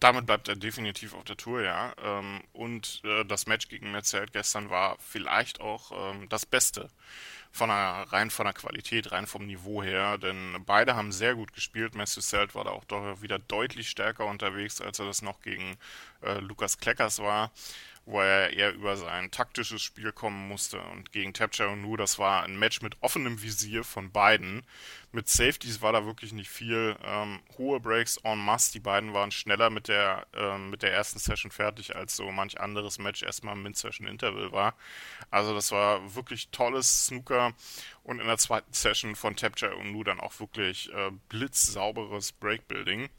Damit 0.00 0.26
bleibt 0.26 0.48
er 0.48 0.56
definitiv 0.56 1.14
auf 1.14 1.24
der 1.24 1.36
Tour, 1.36 1.62
ja. 1.62 1.92
Ähm, 2.02 2.42
und 2.52 3.00
äh, 3.04 3.24
das 3.24 3.46
Match 3.46 3.68
gegen 3.68 3.90
Matt 3.90 4.06
Selt 4.06 4.32
gestern 4.32 4.70
war 4.70 4.96
vielleicht 5.00 5.60
auch 5.60 6.12
ähm, 6.12 6.28
das 6.28 6.46
Beste 6.46 6.88
von 7.50 7.68
der, 7.68 8.06
rein 8.10 8.30
von 8.30 8.44
der 8.44 8.52
Qualität, 8.52 9.12
rein 9.12 9.26
vom 9.26 9.46
Niveau 9.46 9.82
her, 9.82 10.18
denn 10.18 10.62
beide 10.66 10.94
haben 10.96 11.12
sehr 11.12 11.34
gut 11.34 11.52
gespielt. 11.52 11.94
Matthew 11.94 12.20
Selt 12.20 12.54
war 12.54 12.64
da 12.64 12.70
auch 12.70 12.84
doch 12.84 13.22
wieder 13.22 13.38
deutlich 13.38 13.88
stärker 13.88 14.26
unterwegs, 14.26 14.80
als 14.80 14.98
er 14.98 15.06
das 15.06 15.22
noch 15.22 15.40
gegen 15.40 15.76
äh, 16.22 16.38
Lukas 16.38 16.78
Kleckers 16.78 17.18
war. 17.18 17.50
Wo 18.08 18.22
er 18.22 18.54
eher 18.54 18.72
über 18.72 18.96
sein 18.96 19.30
taktisches 19.30 19.82
Spiel 19.82 20.12
kommen 20.12 20.48
musste. 20.48 20.80
Und 20.80 21.12
gegen 21.12 21.34
Tapcha 21.34 21.66
und 21.66 21.82
Nu, 21.82 21.94
das 21.94 22.18
war 22.18 22.42
ein 22.42 22.58
Match 22.58 22.80
mit 22.80 22.96
offenem 23.02 23.42
Visier 23.42 23.84
von 23.84 24.10
beiden. 24.10 24.62
Mit 25.12 25.28
Safeties 25.28 25.82
war 25.82 25.92
da 25.92 26.06
wirklich 26.06 26.32
nicht 26.32 26.48
viel. 26.48 26.96
Ähm, 27.04 27.40
hohe 27.58 27.80
Breaks 27.80 28.16
en 28.24 28.38
masse. 28.38 28.72
Die 28.72 28.80
beiden 28.80 29.12
waren 29.12 29.30
schneller 29.30 29.68
mit 29.68 29.88
der, 29.88 30.26
ähm, 30.32 30.70
mit 30.70 30.82
der 30.82 30.94
ersten 30.94 31.18
Session 31.18 31.50
fertig, 31.50 31.96
als 31.96 32.16
so 32.16 32.32
manch 32.32 32.58
anderes 32.58 32.98
Match 32.98 33.22
erstmal 33.22 33.54
im 33.54 33.62
Mid-Session-Interval 33.62 34.52
war. 34.52 34.74
Also 35.30 35.54
das 35.54 35.70
war 35.70 36.14
wirklich 36.14 36.48
tolles 36.48 37.06
Snooker. 37.08 37.52
Und 38.04 38.20
in 38.20 38.26
der 38.26 38.38
zweiten 38.38 38.72
Session 38.72 39.16
von 39.16 39.36
Tapcha 39.36 39.68
und 39.74 39.92
Nu 39.92 40.02
dann 40.02 40.18
auch 40.18 40.40
wirklich 40.40 40.90
äh, 40.94 41.10
blitzsauberes 41.28 42.32
Breakbuilding. 42.32 43.10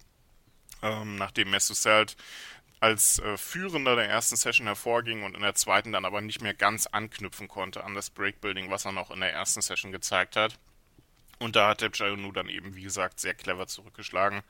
Ähm, 0.82 1.18
nachdem 1.18 1.52
Messuselt 1.52 2.16
als 2.80 3.20
äh, 3.20 3.38
Führender 3.38 3.96
der 3.96 4.10
ersten 4.10 4.36
Session 4.36 4.68
hervorging 4.68 5.24
und 5.24 5.36
in 5.36 5.42
der 5.42 5.56
zweiten 5.56 5.92
dann 5.92 6.06
aber 6.06 6.22
nicht 6.22 6.42
mehr 6.42 6.54
ganz 6.54 6.88
anknüpfen 6.88 7.48
konnte 7.48 7.84
an 7.84 7.94
das 7.94 8.10
Breakbuilding, 8.10 8.70
was 8.70 8.86
er 8.86 8.92
noch 8.92 9.12
in 9.12 9.20
der 9.20 9.34
ersten 9.34 9.62
Session 9.62 9.92
gezeigt 9.92 10.36
hat. 10.36 10.58
Und 11.40 11.56
da 11.56 11.70
hat 11.70 11.82
Debjayonu 11.82 12.34
dann 12.34 12.50
eben, 12.50 12.76
wie 12.76 12.84
gesagt, 12.84 13.22
sehr 13.22 13.34
clever 13.34 13.66
zurückgeschlagen, 13.66 14.42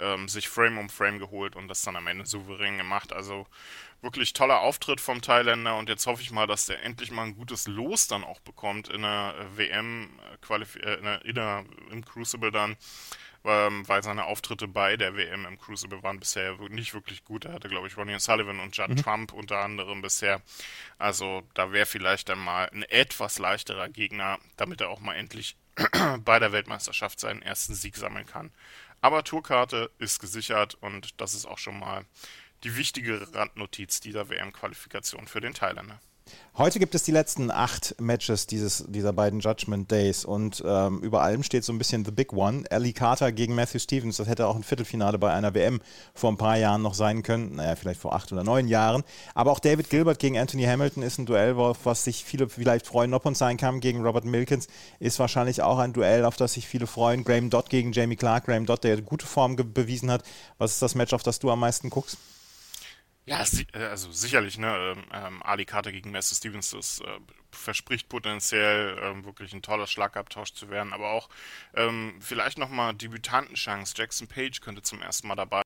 ähm, 0.00 0.28
sich 0.28 0.48
Frame 0.48 0.78
um 0.78 0.88
Frame 0.88 1.20
geholt 1.20 1.54
und 1.54 1.68
das 1.68 1.82
dann 1.82 1.94
am 1.94 2.08
Ende 2.08 2.26
souverän 2.26 2.76
gemacht. 2.76 3.12
Also 3.12 3.46
wirklich 4.04 4.32
toller 4.32 4.60
Auftritt 4.60 5.00
vom 5.00 5.20
Thailänder 5.20 5.76
und 5.76 5.88
jetzt 5.88 6.06
hoffe 6.06 6.22
ich 6.22 6.30
mal, 6.30 6.46
dass 6.46 6.66
der 6.66 6.82
endlich 6.82 7.10
mal 7.10 7.24
ein 7.24 7.34
gutes 7.34 7.66
Los 7.66 8.06
dann 8.06 8.22
auch 8.22 8.40
bekommt 8.40 8.88
in 8.88 9.02
der 9.02 9.34
WM, 9.56 10.10
äh, 10.48 10.54
äh, 10.54 10.94
in 10.98 11.04
der, 11.04 11.24
in 11.24 11.34
der, 11.34 11.64
im 11.90 12.04
Crucible 12.04 12.52
dann 12.52 12.76
ähm, 13.44 13.86
weil 13.86 14.02
seine 14.02 14.24
Auftritte 14.24 14.66
bei 14.66 14.96
der 14.96 15.16
WM 15.16 15.44
im 15.44 15.58
Crucible 15.58 16.02
waren 16.02 16.18
bisher 16.18 16.56
nicht 16.70 16.94
wirklich 16.94 17.24
gut. 17.24 17.44
Er 17.44 17.52
hatte, 17.52 17.68
glaube 17.68 17.86
ich, 17.86 17.96
Ronnie 17.96 18.18
Sullivan 18.18 18.58
und 18.58 18.76
Judd 18.76 18.88
mhm. 18.88 18.96
Trump 18.96 19.32
unter 19.32 19.58
anderem 19.58 20.00
bisher. 20.00 20.40
Also 20.98 21.42
da 21.52 21.70
wäre 21.70 21.86
vielleicht 21.86 22.30
dann 22.30 22.38
mal 22.38 22.70
ein 22.70 22.82
etwas 22.84 23.38
leichterer 23.38 23.88
Gegner, 23.90 24.38
damit 24.56 24.80
er 24.80 24.88
auch 24.88 25.00
mal 25.00 25.14
endlich 25.14 25.56
bei 26.24 26.38
der 26.38 26.52
Weltmeisterschaft 26.52 27.20
seinen 27.20 27.42
ersten 27.42 27.74
Sieg 27.74 27.96
sammeln 27.96 28.26
kann. 28.26 28.50
Aber 29.02 29.22
Tourkarte 29.22 29.90
ist 29.98 30.20
gesichert 30.20 30.76
und 30.80 31.20
das 31.20 31.34
ist 31.34 31.44
auch 31.44 31.58
schon 31.58 31.78
mal 31.78 32.06
die 32.64 32.76
wichtige 32.76 33.28
Randnotiz 33.34 34.00
dieser 34.00 34.28
WM-Qualifikation 34.28 35.26
für 35.26 35.40
den 35.40 35.54
Thailänder. 35.54 36.00
Heute 36.56 36.78
gibt 36.78 36.94
es 36.94 37.02
die 37.02 37.12
letzten 37.12 37.50
acht 37.50 37.96
Matches 38.00 38.46
dieses, 38.46 38.84
dieser 38.88 39.12
beiden 39.12 39.40
Judgment 39.40 39.90
Days 39.90 40.24
und 40.24 40.62
ähm, 40.64 41.00
über 41.02 41.20
allem 41.20 41.42
steht 41.42 41.64
so 41.64 41.72
ein 41.72 41.78
bisschen 41.78 42.04
The 42.04 42.12
Big 42.12 42.32
One. 42.32 42.64
Ali 42.70 42.94
Carter 42.94 43.30
gegen 43.30 43.54
Matthew 43.54 43.80
Stevens, 43.80 44.16
das 44.16 44.28
hätte 44.28 44.46
auch 44.46 44.56
ein 44.56 44.62
Viertelfinale 44.62 45.18
bei 45.18 45.32
einer 45.32 45.52
WM 45.52 45.82
vor 46.14 46.32
ein 46.32 46.38
paar 46.38 46.56
Jahren 46.56 46.80
noch 46.80 46.94
sein 46.94 47.22
können, 47.22 47.56
naja, 47.56 47.76
vielleicht 47.76 48.00
vor 48.00 48.14
acht 48.14 48.32
oder 48.32 48.42
neun 48.42 48.68
Jahren. 48.68 49.02
Aber 49.34 49.50
auch 49.50 49.58
David 49.58 49.90
Gilbert 49.90 50.18
gegen 50.18 50.38
Anthony 50.38 50.62
Hamilton 50.62 51.02
ist 51.02 51.18
ein 51.18 51.26
Duell, 51.26 51.58
was 51.58 52.04
sich 52.04 52.24
viele 52.24 52.48
vielleicht 52.48 52.86
freuen. 52.86 53.10
Noppon 53.10 53.34
sein 53.34 53.58
kann 53.58 53.80
gegen 53.80 54.02
Robert 54.02 54.24
Milkins 54.24 54.68
ist 55.00 55.18
wahrscheinlich 55.18 55.60
auch 55.60 55.78
ein 55.78 55.92
Duell, 55.92 56.24
auf 56.24 56.36
das 56.36 56.54
sich 56.54 56.66
viele 56.66 56.86
freuen. 56.86 57.24
Graham 57.24 57.50
Dodd 57.50 57.68
gegen 57.68 57.92
Jamie 57.92 58.16
Clark, 58.16 58.46
Graham 58.46 58.64
Dodd, 58.64 58.84
der 58.84 59.02
gute 59.02 59.26
Form 59.26 59.56
bewiesen 59.56 60.10
hat. 60.10 60.22
Was 60.56 60.72
ist 60.72 60.82
das 60.82 60.94
Match, 60.94 61.12
auf 61.12 61.22
das 61.22 61.38
du 61.38 61.50
am 61.50 61.60
meisten 61.60 61.90
guckst? 61.90 62.16
Ja, 63.26 63.44
si 63.44 63.66
äh, 63.72 63.84
also 63.84 64.12
sicherlich, 64.12 64.58
ne? 64.58 64.94
Ähm, 64.96 65.04
ähm, 65.12 65.42
Ali 65.42 65.64
Carter 65.64 65.92
gegen 65.92 66.10
Master 66.10 66.34
Stevens, 66.36 66.70
das 66.70 67.00
äh, 67.00 67.20
verspricht 67.52 68.08
potenziell 68.08 68.98
ähm, 69.02 69.24
wirklich 69.24 69.52
ein 69.54 69.62
toller 69.62 69.86
Schlagabtausch 69.86 70.52
zu 70.52 70.68
werden, 70.68 70.92
aber 70.92 71.10
auch 71.10 71.30
ähm, 71.74 72.16
vielleicht 72.20 72.58
nochmal 72.58 72.94
Debütantenchance. 72.94 73.94
Jackson 73.96 74.28
Page 74.28 74.60
könnte 74.60 74.82
zum 74.82 75.00
ersten 75.00 75.28
Mal 75.28 75.36
dabei 75.36 75.62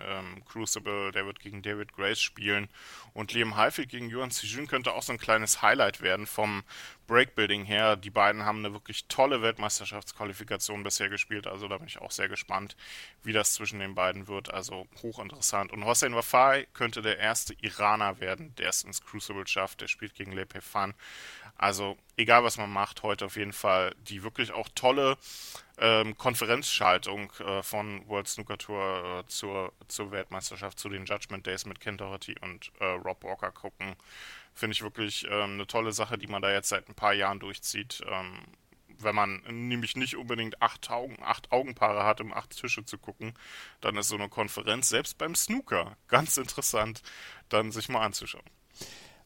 ähm, 0.00 0.44
Crucible, 0.44 1.10
der 1.12 1.26
wird 1.26 1.40
gegen 1.40 1.62
David 1.62 1.92
Grace 1.92 2.20
spielen. 2.20 2.68
Und 3.12 3.32
Liam 3.32 3.56
Highfield 3.56 3.88
gegen 3.88 4.08
Yuan 4.08 4.30
Sijun 4.30 4.66
könnte 4.66 4.92
auch 4.92 5.02
so 5.02 5.12
ein 5.12 5.18
kleines 5.18 5.62
Highlight 5.62 6.00
werden 6.00 6.26
vom 6.26 6.62
Breakbuilding 7.06 7.64
her. 7.64 7.96
Die 7.96 8.10
beiden 8.10 8.44
haben 8.44 8.58
eine 8.58 8.72
wirklich 8.72 9.06
tolle 9.08 9.42
Weltmeisterschaftsqualifikation 9.42 10.82
bisher 10.82 11.08
gespielt, 11.08 11.46
also 11.46 11.68
da 11.68 11.78
bin 11.78 11.86
ich 11.86 12.00
auch 12.00 12.10
sehr 12.10 12.28
gespannt, 12.28 12.76
wie 13.22 13.32
das 13.32 13.54
zwischen 13.54 13.78
den 13.78 13.94
beiden 13.94 14.28
wird. 14.28 14.52
Also 14.52 14.86
hochinteressant. 15.02 15.72
Und 15.72 15.84
Hossein 15.84 16.14
Wafai 16.14 16.66
könnte 16.74 17.02
der 17.02 17.18
erste 17.18 17.54
Iraner 17.54 18.20
werden, 18.20 18.54
der 18.56 18.68
es 18.68 18.82
ins 18.82 19.04
Crucible 19.04 19.46
schafft. 19.46 19.80
Der 19.80 19.88
spielt 19.88 20.14
gegen 20.14 20.32
Le 20.32 20.46
Pefan. 20.46 20.94
Also 21.56 21.96
egal 22.16 22.44
was 22.44 22.58
man 22.58 22.70
macht, 22.70 23.02
heute 23.02 23.26
auf 23.26 23.36
jeden 23.36 23.52
Fall 23.52 23.94
die 24.08 24.22
wirklich 24.22 24.52
auch 24.52 24.68
tolle 24.74 25.16
ähm, 25.78 26.16
Konferenzschaltung 26.16 27.32
äh, 27.40 27.62
von 27.62 28.06
World 28.08 28.28
Snooker 28.28 28.58
Tour 28.58 29.22
äh, 29.24 29.28
zur, 29.28 29.72
zur 29.88 30.10
Weltmeisterschaft, 30.10 30.78
zu 30.78 30.88
den 30.88 31.04
Judgment 31.04 31.46
Days 31.46 31.64
mit 31.66 31.80
Ken 31.80 31.96
Doherty 31.96 32.36
und 32.40 32.72
äh, 32.80 32.84
Rob 32.84 33.22
Walker 33.24 33.50
gucken. 33.50 33.96
Finde 34.54 34.74
ich 34.74 34.82
wirklich 34.82 35.26
ähm, 35.28 35.54
eine 35.54 35.66
tolle 35.66 35.92
Sache, 35.92 36.16
die 36.16 36.28
man 36.28 36.42
da 36.42 36.52
jetzt 36.52 36.68
seit 36.68 36.88
ein 36.88 36.94
paar 36.94 37.12
Jahren 37.12 37.40
durchzieht. 37.40 38.02
Ähm, 38.08 38.38
wenn 38.98 39.14
man 39.14 39.42
nämlich 39.48 39.96
nicht 39.96 40.16
unbedingt 40.16 40.62
acht, 40.62 40.90
Augen, 40.90 41.16
acht 41.22 41.52
Augenpaare 41.52 42.04
hat, 42.04 42.20
um 42.20 42.32
acht 42.32 42.50
Tische 42.50 42.84
zu 42.84 42.98
gucken, 42.98 43.34
dann 43.80 43.96
ist 43.96 44.08
so 44.08 44.16
eine 44.16 44.28
Konferenz 44.28 44.88
selbst 44.88 45.18
beim 45.18 45.34
Snooker 45.34 45.96
ganz 46.08 46.36
interessant, 46.36 47.02
dann 47.48 47.72
sich 47.72 47.88
mal 47.88 48.04
anzuschauen. 48.04 48.44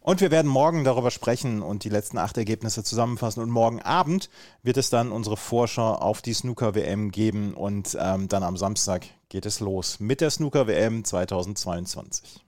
Und 0.00 0.20
wir 0.20 0.30
werden 0.30 0.50
morgen 0.50 0.84
darüber 0.84 1.10
sprechen 1.10 1.60
und 1.60 1.84
die 1.84 1.90
letzten 1.90 2.18
acht 2.18 2.38
Ergebnisse 2.38 2.82
zusammenfassen. 2.82 3.42
Und 3.42 3.50
morgen 3.50 3.82
Abend 3.82 4.30
wird 4.62 4.76
es 4.76 4.90
dann 4.90 5.12
unsere 5.12 5.36
Vorschau 5.36 5.94
auf 5.96 6.22
die 6.22 6.32
Snooker-WM 6.32 7.10
geben. 7.10 7.52
Und 7.52 7.96
ähm, 8.00 8.28
dann 8.28 8.42
am 8.42 8.56
Samstag 8.56 9.06
geht 9.28 9.44
es 9.44 9.60
los 9.60 10.00
mit 10.00 10.20
der 10.20 10.30
Snooker-WM 10.30 11.04
2022. 11.04 12.47